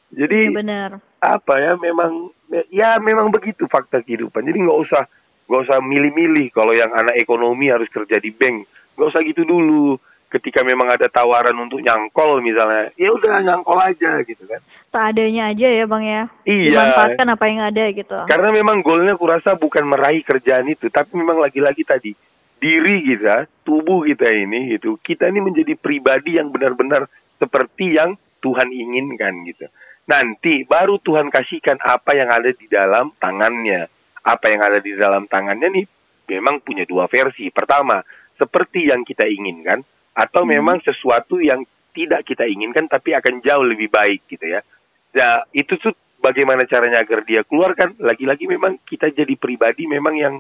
Jadi 0.10 0.49
Iya, 0.49 0.58
benar 0.58 0.91
apa 1.19 1.53
ya 1.60 1.75
memang 1.75 2.32
ya 2.71 2.95
memang 2.97 3.29
begitu 3.29 3.67
fakta 3.69 4.01
kehidupan. 4.01 4.41
Jadi 4.45 4.58
nggak 4.65 4.79
usah 4.89 5.03
nggak 5.45 5.62
usah 5.65 5.77
milih-milih 5.82 6.49
kalau 6.53 6.73
yang 6.73 6.89
anak 6.93 7.17
ekonomi 7.17 7.69
harus 7.69 7.89
kerja 7.89 8.17
di 8.17 8.34
bank. 8.34 8.65
Nggak 8.97 9.10
usah 9.13 9.21
gitu 9.25 9.45
dulu. 9.45 9.97
Ketika 10.30 10.62
memang 10.62 10.94
ada 10.94 11.10
tawaran 11.10 11.58
untuk 11.58 11.82
nyangkol 11.82 12.46
misalnya, 12.46 12.94
ya 12.94 13.10
udah 13.10 13.42
nyangkol 13.42 13.82
aja 13.82 14.22
gitu 14.22 14.46
kan. 14.46 14.62
seadanya 14.89 15.54
aja 15.54 15.68
ya 15.70 15.86
bang 15.86 16.04
ya 16.06 16.22
Iya. 16.50 16.70
dimanfaatkan 16.74 17.28
apa 17.30 17.46
yang 17.46 17.62
ada 17.62 17.84
gitu 17.94 18.18
Karena 18.26 18.50
memang 18.54 18.82
goalnya 18.82 19.18
kurasa 19.18 19.58
bukan 19.58 19.86
meraih 19.89 20.22
kerjaan 20.22 20.70
itu, 20.70 20.89
tapi 20.94 21.18
memang 21.18 21.42
lagi-lagi 21.42 21.82
tadi 21.82 22.13
diri 22.62 23.06
kita, 23.10 23.50
tubuh 23.65 24.06
kita 24.06 24.30
ini 24.30 24.78
gitu, 24.78 25.02
kita 25.02 25.30
ini 25.34 25.42
menjadi 25.42 25.74
pribadi 25.80 26.38
yang 26.38 26.54
benar-benar 26.54 27.10
seperti 27.39 27.98
yang 27.98 28.13
Tuhan 28.44 28.70
inginkan 28.70 29.34
gitu. 29.48 29.65
Nanti 30.10 30.65
baru 30.65 30.98
Tuhan 31.02 31.30
kasihkan 31.30 31.78
apa 31.82 32.18
yang 32.18 32.30
ada 32.34 32.50
di 32.50 32.65
dalam 32.65 33.13
tangannya. 33.22 33.86
Apa 34.26 34.52
yang 34.52 34.62
ada 34.62 34.80
di 34.82 34.94
dalam 34.98 35.30
tangannya 35.30 35.70
nih 35.70 35.86
memang 36.30 36.62
punya 36.65 36.84
dua 36.84 37.06
versi. 37.06 37.48
Pertama, 37.54 38.02
seperti 38.36 38.89
yang 38.89 39.06
kita 39.06 39.26
inginkan 39.30 39.86
atau 40.13 40.43
Hmm. 40.43 40.52
memang 40.58 40.78
sesuatu 40.82 41.38
yang 41.39 41.63
tidak 41.93 42.26
kita 42.26 42.45
inginkan 42.45 42.86
tapi 42.86 43.17
akan 43.17 43.41
jauh 43.41 43.65
lebih 43.65 43.89
baik 43.89 44.26
gitu 44.30 44.45
ya. 44.45 44.62
Ya, 45.10 45.41
itu 45.52 45.74
tuh 45.82 45.91
bagaimana 46.22 46.69
caranya 46.69 47.02
agar 47.02 47.26
dia 47.26 47.41
keluarkan 47.41 47.98
lagi-lagi 47.98 48.45
memang 48.45 48.78
kita 48.86 49.10
jadi 49.10 49.34
pribadi 49.36 49.89
memang 49.89 50.15
yang 50.15 50.36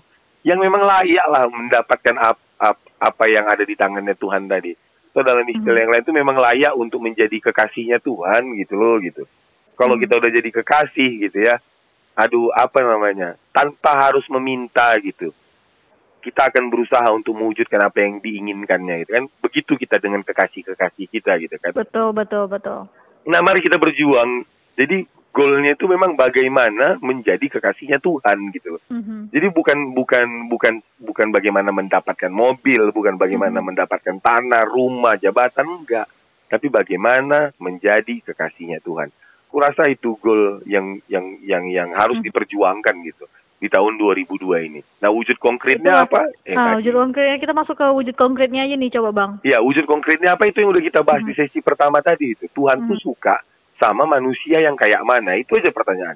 yang 0.45 0.61
memang 0.61 0.85
layak 0.85 1.27
lah 1.27 1.49
mendapatkan 1.51 2.15
ap, 2.15 2.37
ap- 2.61 2.87
apa 3.01 3.25
yang 3.27 3.43
ada 3.49 3.65
di 3.65 3.75
tangannya 3.75 4.15
Tuhan 4.15 4.47
tadi. 4.47 4.71
So 5.11 5.25
dalam 5.25 5.43
istilah 5.43 5.73
Mhm. 5.73 5.83
yang 5.83 5.91
lain 5.91 6.03
itu 6.05 6.13
memang 6.13 6.37
layak 6.37 6.73
untuk 6.77 7.01
menjadi 7.01 7.33
kekasihnya 7.49 7.99
Tuhan 7.99 8.55
gitu 8.55 8.77
loh 8.77 9.01
gitu. 9.01 9.25
Kalau 9.75 9.97
Mhm. 9.97 10.01
kita 10.05 10.13
udah 10.21 10.31
jadi 10.31 10.49
kekasih 10.53 11.11
gitu 11.27 11.37
ya, 11.43 11.57
aduh 12.13 12.53
apa 12.53 12.79
namanya, 12.83 13.35
tanpa 13.51 13.95
harus 13.95 14.23
meminta 14.29 14.95
gitu. 15.01 15.33
Kita 16.19 16.51
akan 16.51 16.67
berusaha 16.67 17.07
untuk 17.09 17.31
mewujudkan 17.31 17.79
apa 17.79 18.03
yang 18.03 18.19
diinginkannya 18.19 19.07
gitu 19.07 19.11
kan. 19.15 19.25
Begitu 19.39 19.71
kita 19.79 19.97
dengan 19.97 20.19
kekasih-kekasih 20.21 21.07
kita 21.07 21.39
gitu 21.39 21.55
kan. 21.57 21.71
betul 21.71 22.11
betul 22.11 22.45
betul 22.45 22.91
Nah, 23.27 23.39
mari 23.43 23.59
kita 23.59 23.75
berjuang. 23.75 24.47
Jadi 24.73 25.03
goalnya 25.29 25.77
itu 25.77 25.85
memang 25.85 26.15
bagaimana 26.15 26.97
menjadi 26.99 27.45
kekasihnya 27.51 27.99
Tuhan 27.99 28.49
gitu 28.51 28.79
loh. 28.79 28.83
Mhm. 28.89 29.29
Jadi 29.29 29.47
bukan 29.51 29.93
bukan 29.93 30.27
bukan 30.49 30.73
bukan 30.97 31.27
bagaimana 31.29 31.69
mendapatkan 31.69 32.31
mobil, 32.31 32.89
bukan 32.89 33.19
bagaimana 33.19 33.59
Mhm. 33.61 33.65
mendapatkan 33.71 34.17
tanah, 34.19 34.65
rumah, 34.65 35.19
jabatan 35.19 35.83
enggak, 35.83 36.07
tapi 36.47 36.67
bagaimana 36.67 37.53
menjadi 37.59 38.23
kekasihnya 38.25 38.81
Tuhan. 38.81 39.13
Kurasa 39.49 39.89
itu 39.89 40.17
goal 40.21 40.61
yang 40.65 41.01
yang 41.09 41.37
yang 41.45 41.63
yang 41.69 41.89
harus 41.93 42.17
Mhm. 42.21 42.25
diperjuangkan 42.25 42.95
gitu 43.05 43.25
di 43.59 43.67
tahun 43.67 43.95
2002 43.95 44.39
ini. 44.63 44.79
Nah, 44.97 45.11
wujud 45.11 45.35
konkretnya 45.37 45.93
Itu- 45.93 46.03
apa? 46.07 46.21
Eh, 46.41 46.55
ah 46.55 46.73
tadi. 46.73 46.75
wujud 46.81 46.93
konkretnya 46.95 47.37
kita 47.37 47.51
masuk 47.51 47.75
ke 47.75 47.85
wujud 47.85 48.15
konkretnya 48.15 48.63
aja 48.63 48.73
nih 48.73 48.89
coba 48.89 49.09
bang 49.11 49.31
Ya, 49.43 49.59
wujud 49.59 49.83
konkretnya 49.83 50.33
apa 50.33 50.47
itu 50.47 50.59
yang 50.59 50.71
udah 50.71 50.79
kita 50.81 51.03
bahas 51.03 51.21
Mhm. 51.21 51.27
di 51.27 51.33
sesi 51.35 51.59
pertama 51.59 51.99
tadi 51.99 52.33
itu. 52.33 52.47
Tuhan 52.49 52.87
tuh 52.87 52.95
Mhm. 52.95 53.03
suka 53.03 53.35
sama 53.75 54.03
manusia 54.05 54.59
yang 54.59 54.73
kayak 54.73 55.03
mana? 55.03 55.35
Itu 55.35 55.55
aja 55.55 55.69
pertanyaan. 55.69 56.15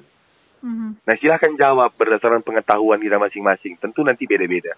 Mhm. 0.60 1.04
Nah, 1.04 1.14
silahkan 1.14 1.52
jawab 1.54 1.92
berdasarkan 1.92 2.40
pengetahuan 2.40 2.96
kita 2.98 3.16
masing-masing. 3.18 3.76
Tentu 3.76 4.00
nanti 4.00 4.24
beda-beda. 4.24 4.72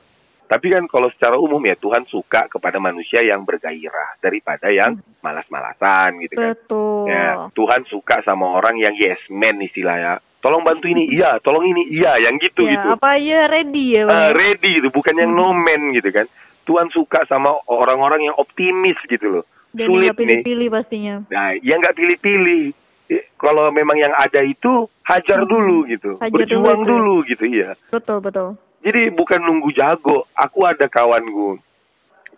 Tapi 0.47 0.71
kan 0.71 0.87
kalau 0.87 1.11
secara 1.11 1.35
umum 1.35 1.59
ya 1.61 1.75
Tuhan 1.75 2.07
suka 2.07 2.47
kepada 2.47 2.79
manusia 2.79 3.19
yang 3.19 3.43
bergairah 3.43 4.19
daripada 4.21 4.71
yang 4.71 4.95
malas-malasan 5.19 6.23
gitu 6.23 6.35
kan. 6.37 6.55
betul 6.55 7.07
Ya, 7.07 7.51
Tuhan 7.51 7.83
suka 7.85 8.23
sama 8.23 8.47
orang 8.49 8.79
yang 8.79 8.95
yes 8.95 9.19
man 9.29 9.59
istilahnya. 9.59 10.19
Tolong 10.39 10.63
bantu 10.63 10.87
ini, 10.87 11.11
iya. 11.11 11.41
Tolong 11.41 11.65
ini, 11.65 11.91
iya. 11.91 12.21
Yang 12.21 12.51
gitu 12.51 12.63
ya 12.65 12.77
gitu. 12.77 12.89
apa 12.93 13.09
aja 13.15 13.39
ready 13.49 13.85
ya 13.93 14.03
ya? 14.05 14.31
ready 14.31 14.79
gitu, 14.79 14.89
bukan 14.91 15.15
yang 15.15 15.33
Hmm. 15.33 15.39
no 15.39 15.51
man 15.53 15.91
gitu 15.93 16.09
kan. 16.11 16.27
Tuhan 16.63 16.91
suka 16.91 17.23
sama 17.25 17.51
orang-orang 17.67 18.25
yang 18.25 18.37
optimis 18.37 18.99
gitu 19.07 19.27
loh. 19.33 19.45
dan 19.71 19.87
Sulit 19.87 20.09
nggak 20.09 20.17
nih. 20.17 20.21
pilih-pilih 20.41 20.69
pastinya 20.73 21.15
Nah, 21.29 21.53
yang 21.61 21.79
nggak 21.79 21.95
pilih-pilih. 21.95 22.63
Eh, 23.07 23.29
Kalau 23.37 23.69
memang 23.69 23.95
yang 23.95 24.11
ada 24.11 24.41
itu 24.41 24.73
hajar 25.05 25.39
Hmm. 25.39 25.47
dulu 25.47 25.85
gitu, 25.87 26.17
Hajar 26.17 26.33
berjuang 26.33 26.81
dulu 26.81 26.89
dulu, 26.89 27.17
itu. 27.23 27.37
gitu 27.37 27.45
iya. 27.53 27.71
betul 27.89 28.19
betul 28.19 28.49
Jadi 28.81 29.11
bukan 29.11 29.37
nunggu 29.39 29.71
jago. 29.73 30.25
Aku 30.33 30.63
ada 30.63 30.87
kawanku. 30.87 31.59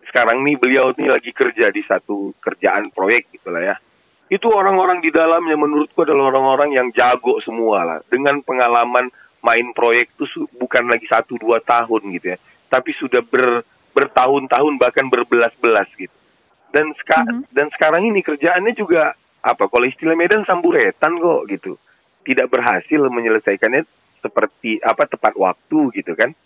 Sekarang 0.05 0.41
nih 0.41 0.57
beliau 0.57 0.91
nih 0.93 1.09
lagi 1.09 1.31
kerja 1.31 1.69
di 1.69 1.85
satu 1.85 2.33
kerjaan 2.39 2.89
proyek 2.91 3.29
gitu 3.31 3.49
lah 3.49 3.63
ya. 3.63 3.77
Itu 4.29 4.53
orang-orang 4.53 5.01
di 5.01 5.09
dalamnya 5.09 5.57
menurutku 5.57 6.05
adalah 6.05 6.29
orang-orang 6.33 6.77
yang 6.77 6.89
jago 6.93 7.41
semua 7.41 7.85
lah. 7.85 7.99
Dengan 8.13 8.45
pengalaman 8.45 9.09
main 9.41 9.73
proyek 9.73 10.13
itu 10.21 10.45
bukan 10.61 10.85
lagi 10.85 11.09
satu 11.09 11.41
dua 11.41 11.65
tahun 11.65 12.13
gitu 12.13 12.37
ya. 12.37 12.39
Tapi 12.69 12.93
sudah 13.01 13.25
ber 13.25 13.65
bertahun-tahun 13.97 14.79
bahkan 14.79 15.09
berbelas-belas 15.09 15.89
gitu. 15.97 16.13
Dan 16.71 16.93
seka 17.01 17.25
Mhm. 17.25 17.49
dan 17.51 17.67
sekarang 17.73 18.05
ini 18.05 18.21
kerjaannya 18.21 18.77
juga 18.77 19.17
apa? 19.41 19.65
Kalau 19.67 19.87
istilah 19.89 20.15
Medan 20.15 20.45
samburetan 20.45 21.17
kok 21.17 21.49
gitu. 21.49 21.81
Tidak 22.29 22.47
berhasil 22.53 23.01
menyelesaikannya 23.09 23.89
seperti 24.21 24.77
apa 24.85 25.09
tepat 25.09 25.35
waktu 25.41 25.89
gitu 25.97 26.13
kan. 26.13 26.37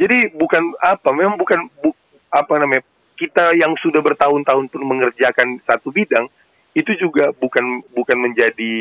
Jadi 0.00 0.34
bukan 0.34 0.74
apa, 0.82 1.12
memang 1.14 1.38
bukan 1.38 1.70
bu, 1.78 1.94
apa 2.32 2.54
namanya 2.58 2.82
kita 3.20 3.52
yang 3.52 3.76
sudah 3.78 4.00
bertahun-tahun 4.00 4.72
pun 4.72 4.82
mengerjakan 4.82 5.60
satu 5.68 5.92
bidang 5.92 6.26
itu 6.74 6.92
juga 6.96 7.34
bukan 7.34 7.82
bukan 7.92 8.16
menjadi 8.18 8.74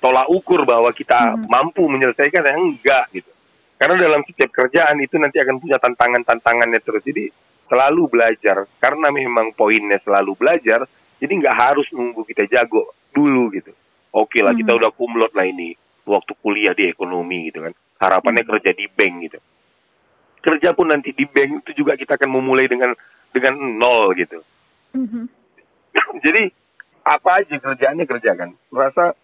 tolak 0.00 0.32
ukur 0.32 0.64
bahwa 0.64 0.88
kita 0.96 1.36
Mhm. 1.36 1.46
mampu 1.52 1.84
menyelesaikan 1.84 2.40
yang 2.40 2.60
enggak 2.72 3.04
gitu. 3.12 3.28
Karena 3.76 3.96
dalam 3.96 4.24
setiap 4.24 4.52
kerjaan 4.52 4.96
itu 5.00 5.16
nanti 5.16 5.40
akan 5.40 5.60
punya 5.60 5.76
tantangan-tantangannya 5.80 6.80
terus. 6.84 7.04
Jadi 7.04 7.28
selalu 7.68 8.08
belajar 8.08 8.64
karena 8.80 9.08
memang 9.12 9.52
poinnya 9.52 10.00
selalu 10.04 10.36
belajar. 10.36 10.84
Jadi 11.20 11.32
nggak 11.36 11.56
harus 11.56 11.86
nunggu 11.92 12.24
kita 12.24 12.48
jago 12.48 12.96
dulu 13.12 13.52
gitu. 13.52 13.72
Oke 14.16 14.40
lah 14.40 14.56
kita 14.56 14.72
Mhm. 14.72 14.78
udah 14.80 14.90
kumlot 14.96 15.32
lah 15.36 15.44
ini 15.44 15.76
waktu 16.08 16.32
kuliah 16.40 16.72
di 16.72 16.88
ekonomi 16.88 17.52
gitu 17.52 17.60
kan. 17.60 17.72
Harapannya 18.00 18.42
Mhm. 18.44 18.50
kerja 18.56 18.70
di 18.72 18.84
bank 18.88 19.14
gitu. 19.28 19.38
Kerja 20.40 20.72
pun 20.72 20.88
nanti 20.88 21.12
di 21.12 21.28
bank 21.28 21.68
itu 21.68 21.84
juga 21.84 22.00
kita 22.00 22.16
akan 22.16 22.32
memulai 22.32 22.64
dengan 22.64 22.96
dengan 23.30 23.54
nol 23.76 24.16
gitu. 24.16 24.40
Mhm. 24.96 25.28
Jadi 26.24 26.48
apa 27.02 27.30
aja 27.38 27.54
kerjaannya 27.54 28.04
kerjakan. 28.04 28.54
Merasa 28.68 29.14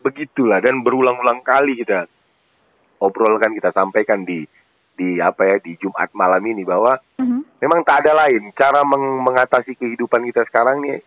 begitulah 0.00 0.58
dan 0.58 0.80
berulang-ulang 0.80 1.40
kali 1.40 1.76
kita 1.76 2.08
obrolkan 2.98 3.52
kita 3.52 3.70
sampaikan 3.70 4.24
di 4.24 4.44
di 4.92 5.16
apa 5.16 5.44
ya 5.46 5.56
di 5.58 5.76
Jumat 5.76 6.12
malam 6.12 6.40
ini 6.42 6.60
bahwa 6.60 7.00
Mhm. 7.16 7.40
memang 7.58 7.80
tak 7.82 8.04
ada 8.04 8.24
lain 8.24 8.52
cara 8.52 8.80
meng- 8.80 9.20
mengatasi 9.22 9.72
kehidupan 9.74 10.24
kita 10.26 10.44
sekarang 10.44 10.80
nih 10.80 11.00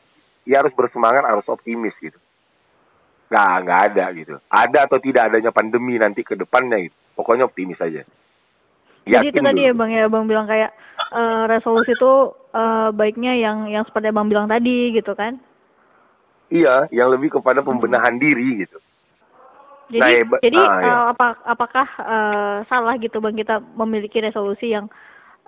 ya 0.44 0.62
harus 0.62 0.74
bersemangat 0.74 1.22
harus 1.24 1.46
optimis 1.46 1.94
gitu 2.00 2.18
nggak 3.30 3.50
nggak 3.64 3.82
ada 3.90 4.06
gitu 4.14 4.36
ada 4.48 4.80
atau 4.86 4.98
tidak 4.98 5.30
adanya 5.30 5.50
pandemi 5.50 5.98
nanti 5.98 6.22
ke 6.22 6.34
depannya 6.34 6.82
gitu 6.82 6.96
pokoknya 7.14 7.46
optimis 7.46 7.78
aja 7.80 8.02
Jadi 9.04 9.30
itu 9.30 9.36
Yakin 9.36 9.44
tadi 9.44 9.58
dulu. 9.58 9.68
ya 9.68 9.74
bang 9.76 9.92
ya 9.92 10.06
bang 10.08 10.24
bilang 10.26 10.48
kayak 10.48 10.72
eh, 11.12 11.44
resolusi 11.48 11.92
itu 11.92 12.14
eh, 12.50 12.90
baiknya 12.92 13.34
yang 13.36 13.58
yang 13.68 13.84
seperti 13.84 14.08
abang 14.08 14.26
bilang 14.26 14.48
tadi 14.48 14.90
gitu 14.92 15.12
kan. 15.12 15.38
Iya 16.54 16.86
yang 16.94 17.10
lebih 17.10 17.34
kepada 17.34 17.66
pembenahan 17.66 18.14
diri 18.16 18.62
gitu 18.62 18.78
Jadi 19.90 20.00
Nah, 20.00 20.10
ya, 20.10 20.24
jadi 20.40 20.58
ah, 20.58 20.80
ya. 20.80 20.88
eh, 20.88 21.04
apa 21.12 21.28
apakah 21.44 21.88
eh, 22.00 22.58
salah 22.66 22.96
gitu 22.98 23.18
bang 23.20 23.36
kita 23.36 23.60
memiliki 23.76 24.22
resolusi 24.22 24.72
yang 24.72 24.88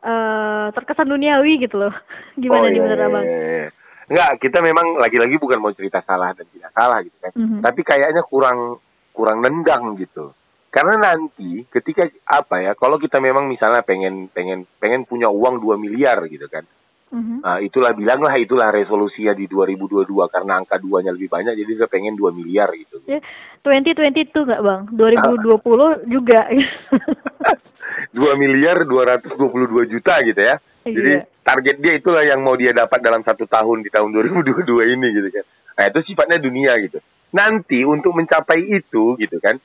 eh, 0.04 0.68
terkesan 0.70 1.08
duniawi 1.08 1.62
gitu 1.62 1.80
loh? 1.80 1.94
Gimana 2.42 2.68
Oh, 2.68 2.70
nih 2.70 2.76
iya, 2.76 2.84
menurut 2.84 3.00
iya, 3.00 3.08
abang? 3.10 3.26
iya, 3.26 3.40
iya. 3.40 3.68
Enggak, 4.06 4.30
kita 4.38 4.62
memang 4.62 5.02
lagi-lagi 5.02 5.42
bukan 5.42 5.58
mau 5.58 5.74
cerita 5.74 5.98
salah 6.06 6.30
dan 6.38 6.46
tidak 6.54 6.70
salah 6.78 7.02
gitu 7.02 7.18
kan. 7.18 7.32
Mhm. 7.34 7.60
Tapi 7.66 7.82
kayaknya 7.82 8.22
kurang 8.22 8.78
kurang 9.18 9.42
nendang 9.42 9.98
gitu. 9.98 10.30
Karena 10.70 11.00
nanti 11.00 11.64
ketika 11.72 12.06
apa 12.28 12.60
ya, 12.60 12.72
kalau 12.76 13.00
kita 13.00 13.18
memang 13.18 13.48
misalnya 13.48 13.82
pengen 13.82 14.28
pengen 14.30 14.68
pengen 14.78 15.08
punya 15.08 15.32
uang 15.32 15.58
2 15.58 15.80
miliar 15.80 16.22
gitu 16.28 16.46
kan. 16.46 16.68
Mhm. 17.14 17.46
Nah, 17.46 17.62
itulah 17.62 17.94
bilanglah 17.94 18.34
itulah 18.36 18.74
resolusinya 18.74 19.38
di 19.38 19.46
2022 19.46 20.26
karena 20.26 20.58
angka 20.58 20.82
duanya 20.82 21.14
lebih 21.14 21.30
banyak 21.30 21.54
jadi 21.54 21.72
dia 21.78 21.88
pengen 21.88 22.18
2 22.18 22.34
miliar 22.34 22.74
gitu. 22.74 22.98
Ya, 23.06 23.22
2022 23.62 24.46
nggak 24.46 24.62
bang? 24.66 24.82
Ah. 24.90 24.94
2020 24.94 26.10
juga. 26.10 26.40
2 28.16 28.42
miliar 28.42 28.84
222 28.88 29.86
juta 29.92 30.14
gitu 30.26 30.42
ya. 30.42 30.56
Jadi 30.86 31.14
Iya. 31.18 31.26
target 31.42 31.76
dia 31.82 31.94
itulah 31.98 32.22
yang 32.22 32.42
mau 32.46 32.54
dia 32.54 32.70
dapat 32.74 33.02
dalam 33.02 33.22
satu 33.26 33.46
tahun 33.46 33.82
di 33.82 33.90
tahun 33.90 34.14
2022 34.14 34.86
ini 34.94 35.08
gitu 35.14 35.30
kan. 35.34 35.46
Nah 35.78 35.84
itu 35.90 36.00
sifatnya 36.06 36.38
dunia 36.38 36.78
gitu. 36.82 37.02
Nanti 37.34 37.82
untuk 37.84 38.14
mencapai 38.16 38.64
itu 38.70 39.18
gitu 39.18 39.38
kan, 39.42 39.58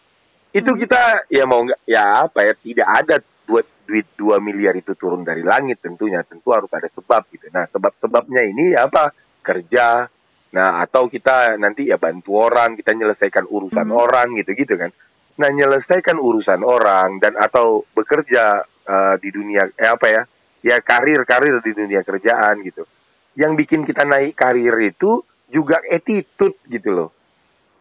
itu 0.50 0.70
Hmm. 0.70 0.80
kita 0.80 1.02
ya 1.30 1.44
mau 1.46 1.62
nggak 1.62 1.80
ya 1.86 2.26
apa 2.26 2.38
ya 2.42 2.52
tidak 2.58 2.88
ada 2.88 3.16
duit 3.46 3.66
duit 3.90 4.06
2 4.14 4.38
miliar 4.38 4.78
itu 4.78 4.94
turun 4.94 5.26
dari 5.26 5.42
langit 5.42 5.82
tentunya 5.82 6.22
tentu 6.22 6.54
harus 6.54 6.70
ada 6.70 6.86
sebab 6.86 7.26
gitu. 7.34 7.50
Nah 7.50 7.66
sebab-sebabnya 7.66 8.46
ini 8.46 8.78
ya 8.78 8.86
apa 8.86 9.10
kerja. 9.42 10.06
Nah 10.54 10.70
atau 10.78 11.10
kita 11.10 11.58
nanti 11.58 11.90
ya 11.90 11.98
bantu 11.98 12.38
orang 12.38 12.78
kita 12.78 12.94
nyelesaikan 12.94 13.50
urusan 13.50 13.90
Mhm. 13.90 13.98
orang 13.98 14.38
gitu 14.38 14.54
gitu 14.54 14.78
kan. 14.78 14.94
Nah 15.42 15.50
nyelesaikan 15.50 16.22
urusan 16.22 16.62
orang 16.62 17.18
dan 17.18 17.34
atau 17.34 17.82
bekerja 17.90 18.62
eh, 18.86 19.14
di 19.18 19.28
dunia 19.30 19.66
eh 19.74 19.90
apa 19.90 20.06
ya 20.06 20.22
ya 20.62 20.76
karir-karir 20.78 21.58
di 21.58 21.72
dunia 21.74 22.06
kerjaan 22.06 22.62
gitu. 22.62 22.86
Yang 23.34 23.52
bikin 23.66 23.80
kita 23.82 24.06
naik 24.06 24.38
karir 24.38 24.74
itu 24.86 25.26
juga 25.50 25.82
attitude 25.90 26.54
gitu 26.70 26.90
loh. 26.94 27.10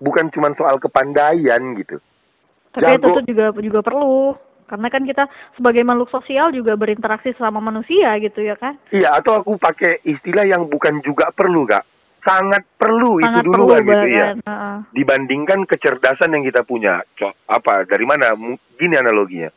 Bukan 0.01 0.33
cuma 0.33 0.49
soal 0.57 0.81
kepandaian 0.81 1.61
gitu. 1.77 2.01
Tapi 2.73 2.97
Jago. 2.97 3.17
itu 3.17 3.33
juga 3.33 3.45
juga 3.53 3.79
perlu 3.81 4.37
karena 4.69 4.87
kan 4.93 5.01
kita 5.01 5.25
sebagai 5.57 5.81
makhluk 5.81 6.13
sosial 6.13 6.53
juga 6.53 6.77
berinteraksi 6.77 7.33
sama 7.33 7.57
manusia 7.57 8.13
gitu 8.21 8.45
ya 8.45 8.53
kan. 8.53 8.77
Iya, 8.93 9.17
atau 9.17 9.41
aku 9.41 9.57
pakai 9.57 10.05
istilah 10.05 10.45
yang 10.45 10.69
bukan 10.69 11.01
juga 11.01 11.33
perlu, 11.33 11.65
Kak. 11.65 11.83
Sangat 12.21 12.67
perlu 12.77 13.17
Sangat 13.23 13.41
itu 13.41 13.49
perlu 13.49 13.65
duluan 13.73 13.81
gitu 13.81 14.07
ya. 14.11 14.27
Dibandingkan 14.93 15.65
kecerdasan 15.65 16.35
yang 16.37 16.43
kita 16.45 16.61
punya. 16.61 17.01
Co- 17.17 17.33
apa 17.49 17.89
dari 17.89 18.05
mana? 18.05 18.37
Gini 18.77 18.93
analoginya. 18.93 19.49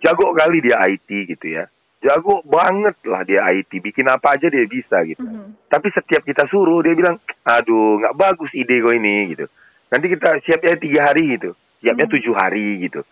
Jago 0.00 0.32
kali 0.32 0.64
dia 0.64 0.80
IT 0.90 1.06
gitu 1.06 1.46
ya. 1.46 1.68
Jago 2.00 2.40
banget 2.48 2.96
lah 3.04 3.20
dia 3.28 3.44
IT, 3.52 3.76
bikin 3.84 4.08
apa 4.08 4.40
aja 4.40 4.48
dia 4.48 4.64
bisa 4.64 5.04
gitu. 5.04 5.20
Mhm. 5.20 5.68
Tapi 5.68 5.92
setiap 5.92 6.24
kita 6.24 6.48
suruh 6.48 6.80
dia 6.80 6.96
bilang, 6.96 7.20
aduh 7.44 8.00
nggak 8.00 8.16
bagus 8.16 8.48
ide 8.56 8.80
gue 8.80 8.96
ini 8.96 9.36
gitu. 9.36 9.44
Nanti 9.92 10.08
kita 10.08 10.40
siapnya 10.40 10.80
tiga 10.80 11.12
hari 11.12 11.36
gitu, 11.36 11.52
siapnya 11.84 12.08
Hmm. 12.08 12.14
tujuh 12.16 12.32
hari 12.32 12.88
gitu. 12.88 13.04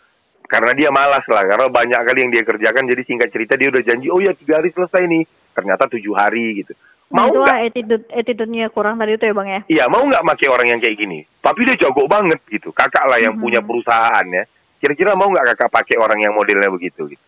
Karena 0.49 0.73
dia 0.73 0.89
malas 0.89 1.29
lah, 1.29 1.45
karena 1.45 1.69
banyak 1.69 2.01
kali 2.09 2.19
yang 2.25 2.33
dia 2.33 2.41
kerjakan. 2.41 2.89
Jadi 2.89 3.03
singkat 3.05 3.29
cerita 3.29 3.53
dia 3.61 3.69
udah 3.69 3.85
janji, 3.85 4.09
oh 4.09 4.17
ya 4.17 4.33
tiga 4.33 4.65
hari 4.65 4.73
selesai 4.73 5.05
nih. 5.05 5.29
Ternyata 5.53 5.93
tujuh 5.93 6.15
hari 6.17 6.65
gitu. 6.65 6.73
Mau 7.09 7.29
itu 7.33 7.41
nggak? 7.41 7.61
attitude 7.73 8.05
attitude-nya 8.13 8.69
kurang 8.69 9.01
tadi 9.01 9.17
itu 9.17 9.25
ya 9.29 9.33
bang 9.37 9.49
ya. 9.49 9.61
Iya, 9.69 9.85
mau 9.89 10.05
nggak 10.05 10.25
pakai 10.25 10.49
orang 10.49 10.69
yang 10.73 10.81
kayak 10.81 10.97
gini? 10.97 11.25
Tapi 11.41 11.61
dia 11.69 11.77
jago 11.81 12.05
banget 12.05 12.41
gitu. 12.49 12.73
Kakak 12.73 13.05
lah 13.09 13.21
yang 13.21 13.37
Mhm. 13.37 13.43
punya 13.45 13.61
perusahaan 13.65 14.27
ya. 14.29 14.45
Kira-kira 14.81 15.17
mau 15.17 15.29
nggak 15.29 15.57
kakak 15.57 15.73
pakai 15.73 15.97
orang 16.01 16.21
yang 16.21 16.33
modelnya 16.37 16.69
begitu 16.73 17.09
gitu? 17.13 17.25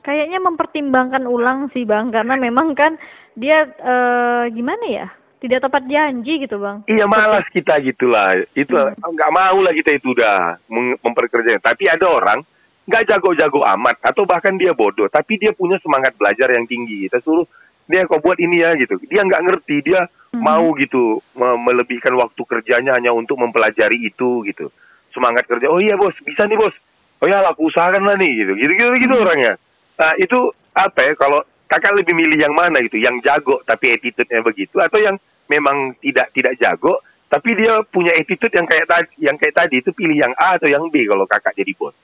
Kayaknya 0.00 0.38
mempertimbangkan 0.44 1.24
ulang 1.28 1.68
sih 1.72 1.84
bang 1.84 2.08
karena 2.12 2.36
memang 2.36 2.72
kan 2.72 2.96
dia 3.36 3.68
eh, 3.68 4.44
gimana 4.52 4.84
ya 4.88 5.06
tidak 5.36 5.60
tepat 5.62 5.82
janji 5.86 6.40
gitu 6.40 6.56
bang. 6.56 6.80
Iya 6.86 7.04
malas 7.04 7.44
kita 7.52 7.76
gitulah. 7.80 8.40
Itu 8.52 8.72
Hmm. 8.72 8.96
nggak 8.96 9.30
mau 9.30 9.58
lah 9.60 9.72
kita 9.72 9.92
itu 9.92 10.12
udah 10.12 10.56
memperkerjakan. 11.02 11.60
Tapi 11.60 11.84
ada 11.86 12.06
orang 12.08 12.40
nggak 12.86 13.04
jago-jago 13.04 13.66
amat 13.76 13.98
atau 14.00 14.22
bahkan 14.24 14.54
dia 14.54 14.70
bodoh, 14.70 15.10
tapi 15.10 15.36
dia 15.36 15.50
punya 15.50 15.76
semangat 15.82 16.14
belajar 16.14 16.48
yang 16.54 16.64
tinggi. 16.64 17.10
Kita 17.10 17.18
suruh 17.20 17.44
dia 17.86 18.06
kok 18.06 18.22
buat 18.22 18.38
ini 18.38 18.62
ya 18.62 18.74
gitu. 18.74 18.98
Dia 19.06 19.22
nggak 19.22 19.42
ngerti, 19.42 19.76
dia 19.82 20.06
Mhm. 20.32 20.42
mau 20.42 20.74
gitu 20.74 21.18
me- 21.34 21.58
melebihkan 21.62 22.14
waktu 22.14 22.42
kerjanya 22.42 22.94
hanya 22.94 23.10
untuk 23.10 23.38
mempelajari 23.38 23.98
itu 24.02 24.42
gitu. 24.46 24.70
Semangat 25.10 25.46
kerja. 25.46 25.66
Oh 25.70 25.78
iya 25.78 25.94
bos, 25.96 26.14
bisa 26.22 26.46
nih 26.46 26.58
bos. 26.58 26.74
Oh 27.18 27.26
ya 27.26 27.40
aku 27.42 27.66
usahakan 27.68 28.04
lah 28.04 28.16
nih 28.16 28.44
gitu. 28.44 28.52
Gitu-gitu 28.54 28.90
gitu 29.00 29.14
Mhm. 29.16 29.22
orangnya. 29.24 29.52
Nah 29.96 30.12
itu 30.16 30.38
apa 30.76 31.00
ya 31.02 31.12
kalau 31.16 31.40
kakak 31.66 31.94
lebih 31.98 32.14
milih 32.14 32.38
yang 32.38 32.54
mana 32.54 32.82
gitu? 32.82 32.98
Yang 32.98 33.22
jago 33.26 33.62
tapi 33.66 33.94
attitude-nya 33.94 34.42
begitu 34.42 34.76
atau 34.78 34.98
yang 34.98 35.16
memang 35.50 35.94
tidak 36.02 36.30
tidak 36.34 36.54
jago 36.58 37.02
tapi 37.26 37.58
dia 37.58 37.82
punya 37.90 38.14
attitude 38.14 38.54
yang 38.54 38.66
kayak 38.70 38.86
tadi 38.86 39.12
yang 39.18 39.36
kayak 39.38 39.54
tadi 39.54 39.82
itu 39.82 39.90
pilih 39.90 40.14
yang 40.14 40.34
A 40.38 40.58
atau 40.58 40.70
yang 40.70 40.86
B 40.90 41.06
kalau 41.10 41.26
kakak 41.26 41.58
jadi 41.58 41.74
bos. 41.74 41.94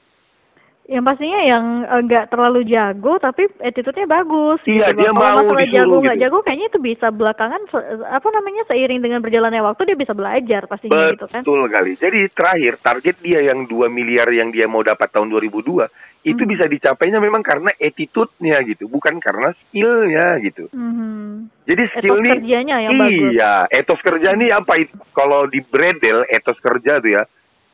Yang 0.82 1.04
pastinya 1.06 1.40
yang 1.46 1.64
eh, 1.86 2.00
nggak 2.02 2.26
terlalu 2.26 2.66
jago 2.66 3.14
tapi 3.16 3.46
attitude-nya 3.62 4.06
bagus. 4.10 4.58
Iya, 4.66 4.90
gitu, 4.90 4.98
dia 4.98 5.10
Kalau 5.10 5.14
mau 5.14 5.22
masalah 5.22 5.42
disuruh 5.62 5.70
jago 5.78 5.96
nggak 6.02 6.16
gitu. 6.18 6.24
jago 6.26 6.38
kayaknya 6.42 6.66
itu 6.68 6.78
bisa 6.82 7.06
belakangan 7.14 7.62
apa 8.10 8.28
namanya 8.34 8.62
seiring 8.66 9.00
dengan 9.00 9.20
berjalannya 9.22 9.62
waktu 9.62 9.82
dia 9.86 9.96
bisa 9.96 10.12
belajar 10.12 10.66
pastinya 10.66 11.14
gitu 11.14 11.26
kan. 11.30 11.46
Betul 11.46 11.70
kali. 11.70 11.92
Jadi 11.96 12.20
terakhir 12.34 12.72
target 12.82 13.16
dia 13.22 13.40
yang 13.46 13.70
2 13.70 13.86
miliar 13.86 14.26
yang 14.34 14.50
dia 14.50 14.66
mau 14.66 14.82
dapat 14.82 15.06
tahun 15.08 15.30
2002 15.30 15.86
itu 16.22 16.38
Hmm. 16.38 16.50
bisa 16.54 16.70
dicapainya 16.70 17.18
memang 17.18 17.42
karena 17.42 17.74
attitude-nya 17.74 18.62
gitu, 18.62 18.86
bukan 18.86 19.18
karena 19.18 19.50
skill-nya 19.58 20.38
gitu. 20.38 20.70
Mhm. 20.70 21.50
Jadi 21.66 21.82
Etos 21.82 21.98
skill 21.98 22.18
nih 22.22 22.30
kerjanya 22.38 22.76
yang 22.78 22.94
bagus. 22.94 23.30
Iya, 23.34 23.54
etos 23.70 24.00
kerja 24.02 24.30
nih 24.34 24.50
apa 24.54 24.72
itu? 24.78 24.94
Kalau 25.14 25.46
di 25.46 25.58
Bredel, 25.62 26.22
etos 26.30 26.58
kerja 26.58 26.98
tuh 26.98 27.10
ya. 27.10 27.22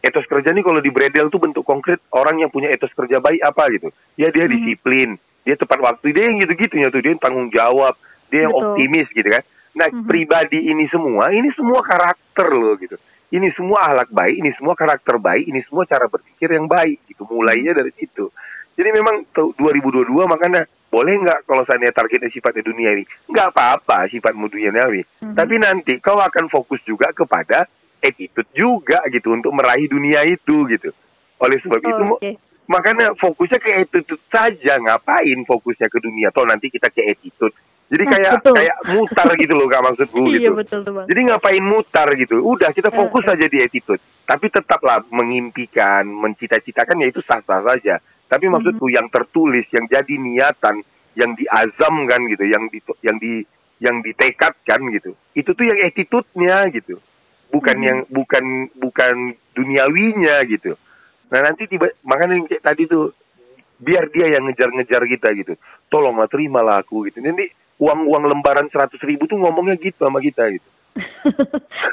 Etos 0.08 0.24
kerja 0.24 0.48
nih 0.56 0.64
kalau 0.64 0.80
di 0.80 0.88
Bredel 0.88 1.28
tuh 1.28 1.36
bentuk 1.36 1.68
konkret 1.68 2.00
orang 2.16 2.40
yang 2.40 2.48
punya 2.48 2.72
etos 2.72 2.88
kerja 2.96 3.20
baik 3.20 3.44
apa 3.44 3.68
gitu. 3.76 3.92
Ya 4.16 4.32
dia 4.32 4.48
Mhm. 4.48 4.52
disiplin, 4.56 5.08
dia 5.44 5.54
tepat 5.60 5.78
waktu, 5.84 6.16
dia 6.16 6.32
yang 6.32 6.40
gitu-gitunya 6.40 6.88
tuh, 6.88 7.04
dia 7.04 7.12
yang 7.12 7.20
tanggung 7.20 7.52
jawab, 7.52 7.92
dia 8.32 8.48
yang 8.48 8.56
Betul. 8.56 8.72
optimis 8.72 9.08
gitu 9.12 9.28
kan. 9.28 9.44
Nah, 9.76 9.88
Mhm. 9.92 10.08
pribadi 10.08 10.58
ini 10.64 10.88
semua, 10.88 11.28
ini 11.30 11.52
semua 11.52 11.84
karakter 11.84 12.48
loh 12.56 12.74
gitu. 12.80 12.96
Ini 13.28 13.52
semua 13.52 13.92
ahlak 13.92 14.08
baik, 14.08 14.40
ini 14.40 14.50
semua 14.56 14.72
karakter 14.72 15.20
baik, 15.20 15.44
ini 15.44 15.60
semua 15.68 15.84
cara 15.84 16.08
berpikir 16.08 16.48
yang 16.48 16.64
baik 16.64 17.04
gitu. 17.12 17.28
Mulainya 17.28 17.76
dari 17.76 17.92
situ. 17.92 18.32
Jadi 18.72 18.88
memang 18.94 19.28
tuh 19.36 19.52
2022 19.60 20.24
makanya 20.24 20.64
boleh 20.88 21.20
nggak 21.20 21.44
kalau 21.44 21.60
seandainya 21.68 21.92
targetnya 21.92 22.32
sifatnya 22.32 22.64
duniawi? 22.64 23.04
Nggak 23.28 23.52
apa-apa 23.52 24.08
sifatmu 24.08 24.48
duniawi. 24.48 25.04
Mhm. 25.20 25.36
Tapi 25.36 25.54
nanti 25.60 25.92
kau 26.00 26.16
akan 26.16 26.48
fokus 26.48 26.80
juga 26.88 27.12
kepada 27.12 27.68
attitude 28.00 28.50
juga 28.52 29.02
gitu 29.08 29.30
untuk 29.30 29.50
meraih 29.50 29.86
dunia 29.86 30.22
itu 30.24 30.66
gitu. 30.66 30.90
Oleh 31.38 31.58
sebab 31.58 31.78
itu 31.78 32.02
Oh, 32.04 32.16
Oke. 32.16 32.34
makanya 32.66 33.14
fokusnya 33.14 33.58
ke 33.58 33.70
attitude 33.80 34.22
saja 34.26 34.76
ngapain 34.76 35.38
fokusnya 35.42 35.86
ke 35.86 35.98
dunia 35.98 36.28
toh 36.28 36.44
nanti 36.44 36.68
kita 36.68 36.88
ke 36.88 37.00
attitude 37.06 37.54
jadi 37.88 38.04
Nah, 38.04 38.12
kayak 38.12 38.32
betul. 38.36 38.54
kayak 38.54 38.76
mutar 38.86 39.28
gitu 39.34 39.54
loh 39.54 39.66
kak 39.66 39.80
maksudku 39.80 40.20
Iya 40.26 40.36
gitu 40.36 40.50
betul 40.52 40.80
tuh 40.82 40.92
bang. 40.92 41.06
jadi 41.06 41.20
ngapain 41.24 41.64
mutar 41.64 42.08
gitu 42.12 42.36
udah 42.38 42.68
kita 42.70 42.90
Eh, 42.90 42.94
fokus 42.94 43.22
eh. 43.22 43.28
saja 43.28 43.46
di 43.46 43.58
attitude 43.58 43.96
tapi 44.22 44.46
tetaplah 44.48 45.00
mengimpikan 45.08 46.04
mencita-citakan 46.04 46.98
ya 46.98 47.08
itu 47.08 47.22
sah-sah 47.22 47.62
saja 47.62 47.96
tapi 48.26 48.44
Mhm. 48.44 48.52
maksudku 48.52 48.86
yang 48.88 49.08
tertulis 49.08 49.64
yang 49.70 49.86
jadi 49.86 50.14
niatan 50.14 50.84
yang 51.14 51.32
diazamkan 51.32 52.20
gitu 52.28 52.44
yang 52.44 52.68
di 52.68 52.78
yang 53.00 53.16
di 53.16 53.32
yang 53.78 53.96
ditekadkan 54.02 54.82
gitu 54.92 55.14
itu 55.32 55.48
tuh 55.48 55.64
yang 55.64 55.78
attitude-nya 55.80 56.68
gitu 56.70 57.00
bukan 57.48 57.76
Mhm. 57.80 57.86
yang 57.86 57.98
bukan 58.12 58.44
bukan 58.76 59.14
duniawinya 59.56 60.44
gitu 60.48 60.76
Nah 61.28 61.40
nanti 61.44 61.68
tiba 61.68 61.92
makanya 62.08 62.40
yang 62.40 62.48
kayak 62.48 62.64
tadi 62.64 62.88
tuh 62.88 63.12
biar 63.78 64.10
dia 64.10 64.26
yang 64.32 64.48
ngejar-ngejar 64.48 65.02
kita 65.06 65.28
gitu. 65.38 65.52
Tolonglah 65.92 66.26
terimalah 66.26 66.82
aku 66.82 67.06
gitu. 67.08 67.20
Nanti 67.22 67.52
uang-uang 67.78 68.26
lembaran 68.26 68.66
seratus 68.72 68.98
ribu 69.06 69.28
tuh 69.30 69.38
ngomongnya 69.38 69.78
gitu 69.78 70.02
sama 70.02 70.18
kita 70.18 70.50
gitu. 70.50 70.68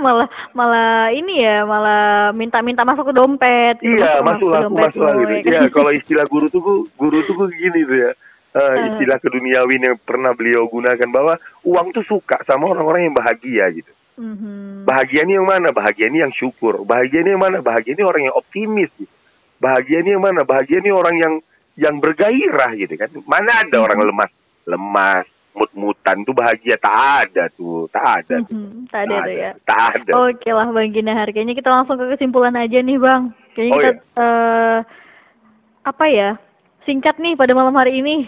malah 0.05 0.25
malah 0.57 1.13
ini 1.13 1.45
ya 1.45 1.61
malah 1.61 2.33
minta-minta 2.33 2.81
masuk 2.81 3.11
ke 3.11 3.13
dompet 3.13 3.77
gitu, 3.77 4.01
iya, 4.01 4.17
masuk 4.17 4.49
masuk 4.49 4.49
ke 4.49 4.55
aku 4.57 4.63
dompet 4.65 4.81
masuk 4.81 5.01
lo, 5.03 5.11
gitu. 5.13 5.29
ya? 5.29 5.41
Iya, 5.45 5.69
kalau 5.69 5.91
istilah 5.93 6.25
guru 6.25 6.47
tuh 6.49 6.89
guru 6.97 7.19
tuh 7.21 7.35
gini 7.53 7.85
tuh 7.85 7.97
ya. 8.01 8.11
Eh. 8.55 8.75
istilah 8.95 9.19
keduniawian 9.19 9.83
yang 9.83 9.97
pernah 9.99 10.31
beliau 10.31 10.65
gunakan 10.71 11.05
bahwa 11.11 11.35
uang 11.67 11.91
tuh 11.91 12.07
suka 12.07 12.39
sama 12.47 12.71
orang-orang 12.71 13.11
yang 13.11 13.13
bahagia 13.13 13.67
gitu. 13.75 13.91
Mhm. 14.15 14.87
Bahagia 14.87 15.27
ini 15.27 15.35
yang 15.35 15.47
mana? 15.47 15.75
Bahagia 15.75 16.07
ini 16.07 16.23
yang 16.23 16.31
syukur. 16.31 16.83
Bahagia 16.87 17.21
ini 17.23 17.35
yang 17.35 17.43
mana? 17.43 17.59
Bahagia 17.59 17.93
ini 17.95 18.03
orang 18.03 18.23
yang 18.31 18.35
optimis. 18.35 18.91
Gitu. 18.95 19.11
Bahagia 19.59 19.99
ini 20.03 20.15
yang 20.15 20.23
mana? 20.23 20.47
Bahagia 20.47 20.79
ini 20.79 20.91
orang 20.91 21.15
yang 21.19 21.33
yang 21.75 21.95
bergairah 21.99 22.71
gitu 22.79 22.95
kan. 22.95 23.11
Mana 23.27 23.67
ada 23.67 23.77
orang 23.83 23.99
lemas, 23.99 24.31
lemas, 24.63 25.27
mut-mutan 25.55 26.23
tuh 26.27 26.35
bahagia 26.35 26.75
tak 26.79 26.95
ada 27.31 27.47
tuh, 27.55 27.87
tak 27.91 28.23
ada. 28.23 28.43
tuh. 28.43 28.55
Mhm, 28.55 28.91
tak 28.91 29.07
ada 29.07 29.15
tuh 29.23 29.35
ya. 29.35 29.51
Tak 29.63 29.79
ada. 30.03 30.11
Oke 30.27 30.49
lah 30.51 30.67
Bang 30.71 30.91
Gina, 30.91 31.15
harganya 31.15 31.53
kita 31.55 31.71
langsung 31.71 31.95
ke 31.95 32.15
kesimpulan 32.15 32.55
aja 32.55 32.79
nih 32.79 32.99
Bang. 32.99 33.31
Kayaknya 33.55 33.71
Oh, 33.71 33.79
kita 33.79 33.91
eh 34.19 34.77
apa 35.85 36.05
ya? 36.11 36.29
Singkat 36.85 37.17
nih 37.17 37.33
pada 37.33 37.51
malam 37.51 37.75
hari 37.75 37.99
ini. 37.99 38.15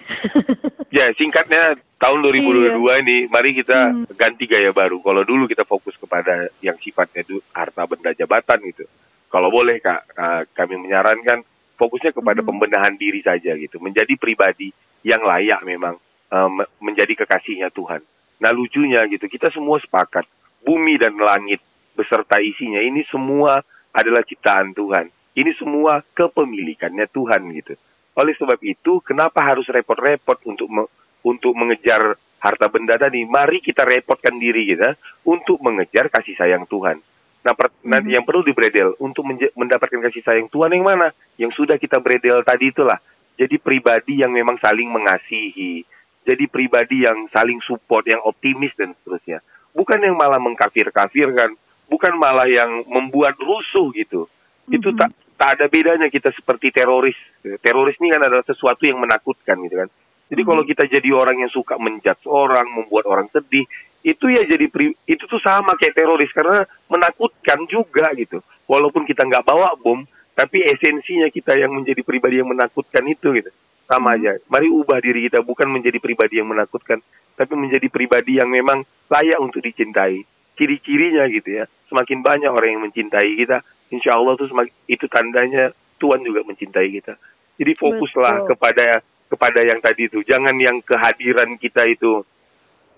Ya, 0.88 1.12
singkatnya 1.20 1.76
tahun 2.00 2.24
2022 2.24 2.80
ini 3.04 3.18
mari 3.28 3.52
kita 3.52 3.76
Iya. 3.76 4.08
Hmm. 4.08 4.16
ganti 4.16 4.48
gaya 4.48 4.72
baru. 4.72 5.04
Kalau 5.04 5.20
dulu 5.28 5.44
kita 5.44 5.68
fokus 5.68 5.92
kepada 6.00 6.48
yang 6.64 6.80
sifatnya 6.80 7.28
itu 7.28 7.44
harta 7.52 7.84
benda 7.84 8.16
jabatan 8.16 8.64
gitu. 8.72 8.88
Kalau 9.28 9.52
boleh 9.52 9.84
Kak, 9.84 10.02
eh, 10.08 10.42
kami 10.56 10.80
menyarankan 10.80 11.44
fokusnya 11.76 12.16
kepada 12.16 12.40
Hmm. 12.40 12.50
pembenahan 12.50 12.96
diri 12.96 13.20
saja 13.20 13.60
gitu, 13.60 13.84
menjadi 13.84 14.16
pribadi 14.16 14.72
yang 15.04 15.28
layak 15.28 15.60
memang 15.62 16.00
me- 16.32 16.72
menjadi 16.80 17.20
kekasihnya 17.20 17.68
Tuhan. 17.70 18.00
Nah, 18.40 18.56
lucunya 18.56 19.04
gitu, 19.12 19.28
kita 19.28 19.52
semua 19.52 19.84
sepakat 19.84 20.24
bumi 20.64 20.96
dan 20.96 21.20
langit 21.20 21.60
beserta 21.94 22.40
isinya 22.40 22.80
ini 22.80 23.04
semua 23.12 23.60
adalah 23.92 24.24
ciptaan 24.24 24.72
Tuhan. 24.72 25.12
Ini 25.36 25.52
semua 25.60 26.00
kepemilikannya 26.16 27.12
Tuhan 27.12 27.44
gitu. 27.54 27.76
Oleh 28.18 28.34
sebab 28.34 28.58
itu, 28.66 28.98
kenapa 29.06 29.46
harus 29.46 29.70
repot-repot 29.70 30.42
untuk 30.50 30.66
me- 30.66 30.90
untuk 31.22 31.54
mengejar 31.54 32.18
harta 32.42 32.66
benda 32.66 32.98
tadi? 32.98 33.22
Mari 33.30 33.62
kita 33.62 33.86
repotkan 33.86 34.42
diri 34.42 34.74
kita 34.74 34.98
untuk 35.22 35.62
mengejar 35.62 36.10
kasih 36.10 36.34
sayang 36.34 36.66
Tuhan. 36.66 36.98
Nah, 37.46 37.54
per- 37.54 37.78
nah, 37.86 38.02
Mhm. 38.02 38.10
yang 38.12 38.24
perlu 38.26 38.42
dibredel 38.42 38.98
untuk 38.98 39.24
mendapatkan 39.54 40.02
kasih 40.10 40.26
sayang 40.26 40.50
Tuhan 40.50 40.74
yang 40.74 40.84
mana? 40.84 41.14
Yang 41.38 41.62
sudah 41.62 41.78
kita 41.78 42.02
bredel 42.02 42.42
tadi 42.42 42.74
itulah. 42.74 42.98
Jadi 43.38 43.62
pribadi 43.62 44.26
yang 44.26 44.34
memang 44.34 44.58
saling 44.58 44.90
mengasihi. 44.90 45.86
Jadi 46.26 46.44
pribadi 46.50 47.06
yang 47.06 47.30
saling 47.32 47.62
support, 47.64 48.04
yang 48.10 48.20
optimis 48.26 48.74
dan 48.76 48.92
seterusnya. 48.98 49.40
Bukan 49.78 50.02
yang 50.02 50.18
malah 50.18 50.42
mengkafir-kafirkan, 50.42 51.54
bukan 51.88 52.14
malah 52.18 52.50
yang 52.50 52.84
membuat 52.90 53.38
rusuh 53.38 53.94
gitu. 53.94 54.26
Itu 54.68 54.92
tak 54.96 55.16
tak 55.38 55.50
ada 55.58 55.66
bedanya 55.70 56.10
kita 56.10 56.34
seperti 56.34 56.74
teroris. 56.74 57.16
Teroris 57.62 57.96
ini 58.02 58.10
kan 58.10 58.26
adalah 58.26 58.44
sesuatu 58.44 58.84
yang 58.84 58.98
menakutkan 58.98 59.62
gitu 59.64 59.86
kan. 59.86 59.90
Jadi 60.28 60.42
Mhm. 60.44 60.50
kalau 60.50 60.64
kita 60.68 60.84
jadi 60.92 61.10
orang 61.14 61.38
yang 61.40 61.52
suka 61.54 61.80
menjudge 61.80 62.26
orang, 62.28 62.68
membuat 62.68 63.08
orang 63.08 63.32
sedih, 63.32 63.64
itu 64.04 64.26
ya 64.28 64.44
jadi 64.44 64.68
pri- 64.68 64.98
itu 65.08 65.24
tuh 65.24 65.40
sama 65.40 65.78
kayak 65.80 65.96
teroris 65.96 66.34
karena 66.36 66.68
menakutkan 66.92 67.64
juga 67.70 68.12
gitu. 68.18 68.44
Walaupun 68.68 69.08
kita 69.08 69.24
nggak 69.24 69.46
bawa 69.48 69.78
bom, 69.80 70.04
tapi 70.36 70.60
esensinya 70.68 71.32
kita 71.32 71.56
yang 71.56 71.72
menjadi 71.72 72.04
pribadi 72.04 72.44
yang 72.44 72.50
menakutkan 72.52 73.08
itu 73.08 73.32
gitu. 73.40 73.54
Sama 73.88 74.14
Mhm. 74.14 74.16
aja. 74.20 74.32
Mari 74.52 74.68
ubah 74.68 75.00
diri 75.00 75.32
kita 75.32 75.40
bukan 75.46 75.72
menjadi 75.72 76.02
pribadi 76.04 76.44
yang 76.44 76.52
menakutkan, 76.52 77.00
tapi 77.40 77.54
menjadi 77.56 77.88
pribadi 77.88 78.36
yang 78.42 78.52
memang 78.52 78.84
layak 79.08 79.40
untuk 79.40 79.64
dicintai. 79.64 80.28
Ciri-cirinya 80.58 81.24
gitu 81.32 81.62
ya. 81.62 81.70
Semakin 81.88 82.20
banyak 82.20 82.52
orang 82.52 82.70
yang 82.76 82.84
mencintai 82.84 83.32
kita, 83.38 83.64
insya 83.92 84.16
Allah 84.18 84.36
tuh 84.36 84.50
itu 84.88 85.06
tandanya 85.08 85.72
Tuhan 85.98 86.22
juga 86.22 86.46
mencintai 86.46 86.90
kita. 87.02 87.18
Jadi 87.58 87.72
fokuslah 87.74 88.46
Betul. 88.46 88.50
kepada 88.54 88.86
kepada 89.28 89.60
yang 89.66 89.80
tadi 89.82 90.08
itu. 90.08 90.22
Jangan 90.24 90.56
yang 90.62 90.80
kehadiran 90.86 91.58
kita 91.58 91.84
itu 91.90 92.24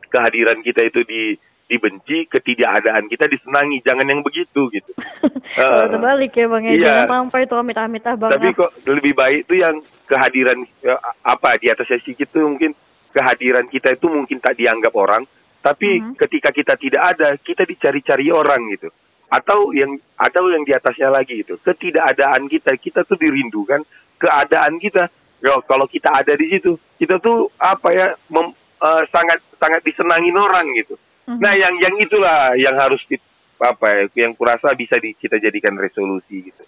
kehadiran 0.10 0.60
kita 0.62 0.84
itu 0.86 1.02
di 1.06 1.24
dibenci, 1.70 2.26
ketidakadaan 2.26 3.06
kita 3.08 3.30
disenangi. 3.30 3.86
Jangan 3.86 4.10
yang 4.10 4.26
begitu 4.26 4.74
gitu. 4.74 4.92
Kalau 5.58 5.86
terbalik 5.86 6.34
ya 6.34 6.46
Bang 6.50 6.66
ya, 6.66 6.74
Iya. 6.74 6.82
jangan 6.82 7.30
sampai 7.30 7.46
itu 7.46 7.56
amit-amit 7.56 8.04
ah 8.10 8.16
Bang. 8.18 8.32
Tapi 8.34 8.48
kok 8.58 8.72
lebih 8.90 9.14
baik 9.14 9.46
itu 9.46 9.54
yang 9.62 9.76
kehadiran 10.10 10.66
ya, 10.82 10.98
apa 11.22 11.62
di 11.62 11.70
atasnya 11.70 12.02
sedikit 12.02 12.34
itu 12.34 12.42
mungkin 12.42 12.74
kehadiran 13.14 13.70
kita 13.70 13.94
itu 13.94 14.10
mungkin 14.10 14.42
tak 14.42 14.58
dianggap 14.58 14.94
orang, 14.98 15.30
tapi 15.62 16.02
Mhm. 16.02 16.18
ketika 16.18 16.50
kita 16.50 16.74
tidak 16.78 17.02
ada, 17.06 17.38
kita 17.38 17.70
dicari-cari 17.70 18.34
orang 18.34 18.66
gitu. 18.74 18.90
Atau 19.30 19.72
yang 19.78 19.98
atau 20.18 20.50
yang 20.50 20.66
di 20.66 20.74
atasnya 20.74 21.14
lagi 21.14 21.46
gitu. 21.46 21.62
Ketidakadaan 21.62 22.50
kita, 22.50 22.74
kita 22.82 23.06
tuh 23.06 23.18
dirindukan 23.18 23.86
keadaan 24.18 24.82
kita. 24.82 25.08
Ya, 25.40 25.56
kalau 25.64 25.88
kita 25.88 26.12
ada 26.12 26.34
di 26.36 26.50
situ, 26.52 26.76
kita 27.00 27.22
tuh 27.24 27.48
apa 27.56 27.94
ya 27.94 28.08
mem- 28.28 28.58
eh, 28.84 29.04
sangat 29.14 29.40
sangat 29.56 29.86
disenangin 29.86 30.36
orang 30.36 30.68
gitu. 30.76 30.98
Mhm. 31.30 31.40
Nah, 31.40 31.54
yang 31.56 31.78
yang 31.80 31.96
itulah 32.02 32.58
yang 32.60 32.76
harus 32.76 33.00
di, 33.08 33.16
apa 33.62 33.86
ya, 33.88 34.28
yang 34.28 34.34
kurasa 34.36 34.74
bisa 34.76 35.00
di, 35.00 35.14
kita 35.16 35.38
jadikan 35.40 35.78
resolusi 35.78 36.50
gitu. 36.52 36.64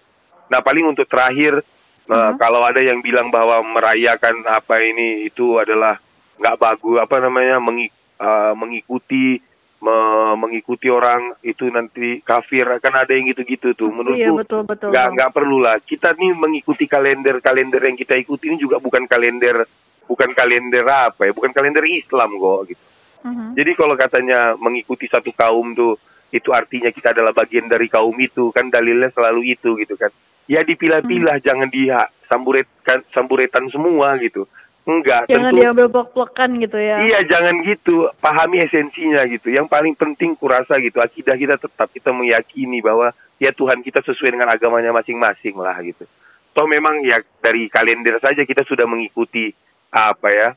Nah, 0.47 0.61
paling 0.61 0.85
untuk 0.87 1.09
terakhir 1.09 1.59
eh, 2.07 2.13
Mhm. 2.13 2.37
kalau 2.39 2.61
ada 2.63 2.79
yang 2.79 3.01
bilang 3.01 3.27
bahwa 3.33 3.59
merayakan 3.65 4.45
apa 4.47 4.79
ini 4.79 5.25
itu 5.27 5.57
adalah 5.59 5.97
nggak 6.37 6.57
bagus 6.57 6.97
apa 7.01 7.15
namanya 7.21 7.57
mengi- 7.59 7.91
eh, 8.21 8.53
mengikuti 8.55 9.41
me- 9.81 10.37
mengikuti 10.37 10.87
orang 10.87 11.35
itu 11.41 11.65
nanti 11.67 12.21
kafir 12.21 12.69
kan 12.77 12.93
ada 12.93 13.11
yang 13.11 13.27
gitu-gitu 13.27 13.73
tuh 13.73 13.89
Iya 13.89 13.95
menurutku 13.97 14.33
betul 14.37 14.61
betul. 14.63 14.89
nggak 14.89 15.07
nggak 15.11 15.33
perlu 15.33 15.57
lah 15.59 15.77
kita 15.81 16.13
nih 16.13 16.31
mengikuti 16.31 16.85
kalender 16.85 17.41
kalender 17.41 17.81
yang 17.81 17.97
kita 17.97 18.13
ikuti 18.15 18.47
ini 18.47 18.57
juga 18.57 18.77
bukan 18.77 19.05
kalender 19.05 19.65
bukan 20.05 20.31
kalender 20.31 20.85
apa 20.85 21.25
ya 21.25 21.31
bukan 21.31 21.51
kalender 21.51 21.83
Islam 21.83 22.31
kok 22.33 22.61
gitu 22.69 22.83
Mhm. 23.21 23.53
jadi 23.53 23.71
kalau 23.77 23.93
katanya 23.93 24.57
mengikuti 24.57 25.05
satu 25.05 25.29
kaum 25.31 25.77
tuh 25.77 25.93
itu 26.31 26.49
artinya 26.49 26.89
kita 26.89 27.11
adalah 27.11 27.29
bagian 27.31 27.67
dari 27.67 27.85
kaum 27.85 28.15
itu 28.17 28.49
kan 28.49 28.71
dalilnya 28.71 29.11
selalu 29.11 29.51
itu 29.51 29.75
gitu 29.77 29.93
kan. 29.93 30.09
Ya 30.47 30.63
dipilah-pilah 30.63 31.37
jangan 31.37 31.67
dia 31.67 32.01
samburetkan 32.25 33.03
samburetan 33.11 33.67
semua 33.67 34.15
gitu. 34.17 34.47
Enggak, 34.81 35.29
Jangan 35.29 35.53
tentu 35.53 35.61
diambil 35.61 35.87
blok-blokan 35.93 36.57
gitu 36.57 36.77
ya. 36.81 37.05
Iya, 37.05 37.19
jangan 37.29 37.61
gitu. 37.61 38.09
Pahami 38.17 38.65
esensinya 38.65 39.21
gitu. 39.29 39.53
Yang 39.53 39.69
paling 39.69 39.93
penting 39.93 40.33
kurasa 40.33 40.81
gitu, 40.81 40.97
akidah 40.97 41.37
kita 41.37 41.61
tetap 41.61 41.85
kita 41.93 42.09
meyakini 42.09 42.81
bahwa 42.81 43.13
ya 43.37 43.53
Tuhan 43.53 43.85
kita 43.85 44.01
sesuai 44.01 44.33
dengan 44.33 44.49
agamanya 44.49 44.89
masing-masing 44.89 45.53
lah 45.53 45.77
gitu. 45.85 46.09
Toh 46.57 46.65
memang 46.65 47.05
ya 47.05 47.21
dari 47.39 47.69
kalender 47.69 48.17
saja 48.19 48.41
kita 48.41 48.65
sudah 48.65 48.89
mengikuti 48.89 49.53
apa 49.93 50.27
ya 50.33 50.49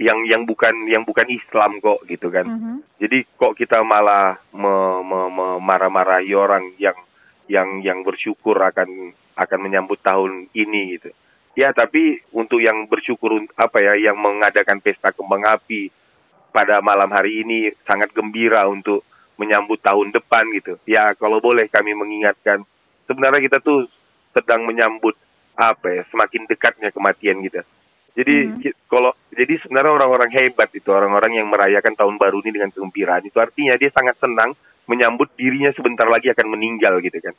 yang 0.00 0.24
yang 0.24 0.42
bukan 0.48 0.88
yang 0.88 1.04
bukan 1.04 1.28
Islam 1.28 1.76
kok 1.80 2.04
gitu 2.08 2.32
kan. 2.32 2.48
Mhm. 2.48 2.74
Jadi 3.00 3.18
kok 3.36 3.52
kita 3.52 3.84
malah 3.84 4.40
me- 4.52 5.02
me- 5.04 5.32
me- 5.32 5.60
marah-marahi 5.60 6.32
orang 6.32 6.72
yang 6.80 6.96
yang 7.50 7.84
yang 7.84 8.00
bersyukur 8.00 8.56
akan 8.56 9.12
akan 9.36 9.58
menyambut 9.60 10.00
tahun 10.00 10.48
ini 10.56 10.96
gitu. 10.96 11.12
Ya 11.58 11.74
tapi 11.74 12.22
untuk 12.30 12.62
yang 12.62 12.86
bersyukur 12.86 13.34
apa 13.58 13.78
ya 13.82 13.98
yang 13.98 14.16
mengadakan 14.16 14.78
pesta 14.78 15.10
kembang 15.10 15.42
api 15.42 15.90
pada 16.54 16.78
malam 16.78 17.10
hari 17.10 17.42
ini 17.42 17.74
sangat 17.86 18.14
gembira 18.14 18.66
untuk 18.70 19.02
menyambut 19.34 19.82
tahun 19.82 20.14
depan 20.14 20.46
gitu. 20.54 20.78
Ya 20.86 21.10
kalau 21.18 21.42
boleh 21.42 21.66
kami 21.66 21.96
mengingatkan 21.96 22.62
sebenarnya 23.10 23.42
kita 23.42 23.58
tuh 23.64 23.88
sedang 24.30 24.62
menyambut 24.62 25.18
apa 25.58 25.86
ya 25.90 26.02
semakin 26.14 26.46
dekatnya 26.46 26.94
kematian 26.94 27.42
kita. 27.42 27.66
Jadi 28.14 28.36
Hmm. 28.46 28.74
kalau 28.90 29.14
jadi 29.30 29.58
sebenarnya 29.62 29.94
orang-orang 29.94 30.30
hebat 30.34 30.70
itu 30.74 30.90
orang-orang 30.90 31.40
yang 31.40 31.46
merayakan 31.46 31.94
tahun 31.94 32.18
baru 32.18 32.42
ini 32.42 32.50
dengan 32.54 32.70
kegembiraan 32.74 33.26
itu 33.26 33.38
artinya 33.38 33.78
dia 33.78 33.90
sangat 33.94 34.18
senang 34.18 34.54
menyambut 34.90 35.30
dirinya 35.38 35.70
sebentar 35.70 36.06
lagi 36.10 36.30
akan 36.34 36.46
meninggal 36.50 36.98
gitu 37.02 37.18
kan. 37.22 37.34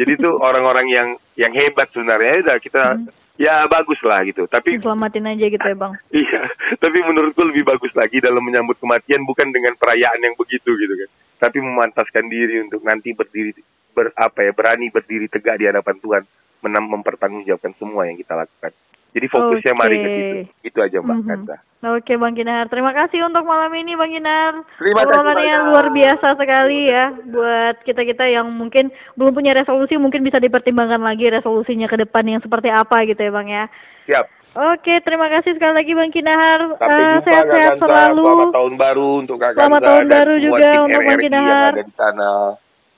Jadi 0.00 0.10
itu 0.16 0.30
orang-orang 0.48 0.86
yang 0.88 1.08
yang 1.36 1.52
hebat 1.52 1.88
sebenarnya 1.92 2.44
Ya 2.44 2.56
kita 2.60 2.84
Hmm. 3.00 3.23
Ya 3.40 3.66
bagus 3.66 3.98
lah 4.06 4.22
gitu. 4.26 4.46
Tapi 4.46 4.78
Selamatin 4.78 5.26
aja 5.30 5.46
gitu 5.46 5.66
ya 5.66 5.76
bang. 5.76 5.92
Iya, 6.24 6.42
tapi 6.78 6.98
menurutku 7.02 7.42
lebih 7.42 7.66
bagus 7.66 7.90
lagi 7.98 8.22
dalam 8.22 8.42
menyambut 8.42 8.78
kematian 8.78 9.26
bukan 9.26 9.50
dengan 9.50 9.74
perayaan 9.78 10.22
yang 10.22 10.34
begitu 10.38 10.74
gitu 10.74 10.94
kan. 10.94 11.10
Tapi 11.48 11.58
memantaskan 11.60 12.30
diri 12.30 12.62
untuk 12.62 12.80
nanti 12.86 13.10
berdiri 13.12 13.52
ber, 13.94 14.14
apa 14.14 14.42
ya 14.42 14.52
berani 14.54 14.90
berdiri 14.90 15.26
tegak 15.30 15.62
di 15.62 15.66
hadapan 15.70 15.96
Tuhan, 16.02 16.22
mempertanggungjawabkan 16.64 17.74
semua 17.76 18.06
yang 18.08 18.16
kita 18.18 18.34
lakukan. 18.34 18.72
Jadi 19.14 19.26
fokusnya 19.30 19.72
mari 19.72 19.96
ke 19.96 20.08
situ. 20.08 20.36
Itu 20.64 20.78
aja 20.82 20.98
Mbak 20.98 21.16
Mhm. 21.16 21.26
Kansa. 21.26 21.56
Oke 21.86 22.16
Bang 22.16 22.32
Kinar, 22.32 22.66
terima 22.66 22.90
kasih 22.90 23.22
untuk 23.22 23.44
malam 23.44 23.70
ini 23.70 23.94
Bang 23.94 24.08
Kinar. 24.08 24.66
Terima 24.74 25.04
kasih 25.04 25.20
banyak. 25.22 25.60
luar 25.68 25.86
biasa 25.92 26.26
sekali 26.34 26.88
ya 26.88 27.04
buat 27.24 27.76
kita-kita 27.84 28.24
yang 28.26 28.48
mungkin 28.48 28.88
belum 29.14 29.30
punya 29.30 29.52
resolusi 29.52 29.94
mungkin 29.94 30.24
bisa 30.24 30.36
dipertimbangkan 30.36 30.98
lagi 30.98 31.28
resolusinya 31.28 31.86
ke 31.86 32.00
depan 32.00 32.24
yang 32.26 32.40
seperti 32.40 32.68
apa 32.68 33.04
gitu 33.04 33.20
ya 33.20 33.30
Bang 33.30 33.46
ya. 33.46 33.64
Siap. 34.08 34.26
Oke, 34.54 35.02
terima 35.02 35.26
kasih 35.28 35.54
sekali 35.54 35.74
lagi 35.74 35.92
Bang 35.92 36.10
jumpa 36.10 36.78
Kak 36.78 36.88
sehat-sehat 37.22 37.46
Kansa. 37.74 37.82
selalu. 37.82 38.22
Selamat 38.24 38.54
tahun 38.54 38.74
baru 38.74 39.08
untuk 39.20 39.36
Kak 39.36 39.50
Selamat 39.54 39.80
tahun 39.84 40.04
dan 40.04 40.14
baru 40.14 40.34
juga 40.40 40.68
untuk 40.80 40.90
Bang 40.96 41.04
RRI 41.04 41.10
yang 41.12 41.22
Kinahar. 41.22 41.70
ada 41.70 41.82
di 41.82 41.94
sana. 41.94 42.30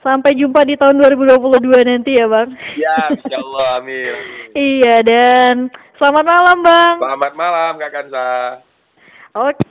Sampai 0.04 0.38
jumpa 0.38 0.62
di 0.62 0.78
tahun 0.78 1.02
2022 1.02 1.88
nanti 1.88 2.14
ya 2.14 2.26
Bang. 2.30 2.54
Ya, 2.78 2.96
insyaallah 3.10 3.68
amin. 3.82 4.14
iya 4.76 4.96
dan 5.02 5.54
selamat 5.98 6.24
malam 6.24 6.58
Bang. 6.62 6.94
Selamat 7.02 7.32
malam 7.34 7.72
Kak 7.80 7.90
Kansa. 7.90 8.28
Oke. 9.36 9.66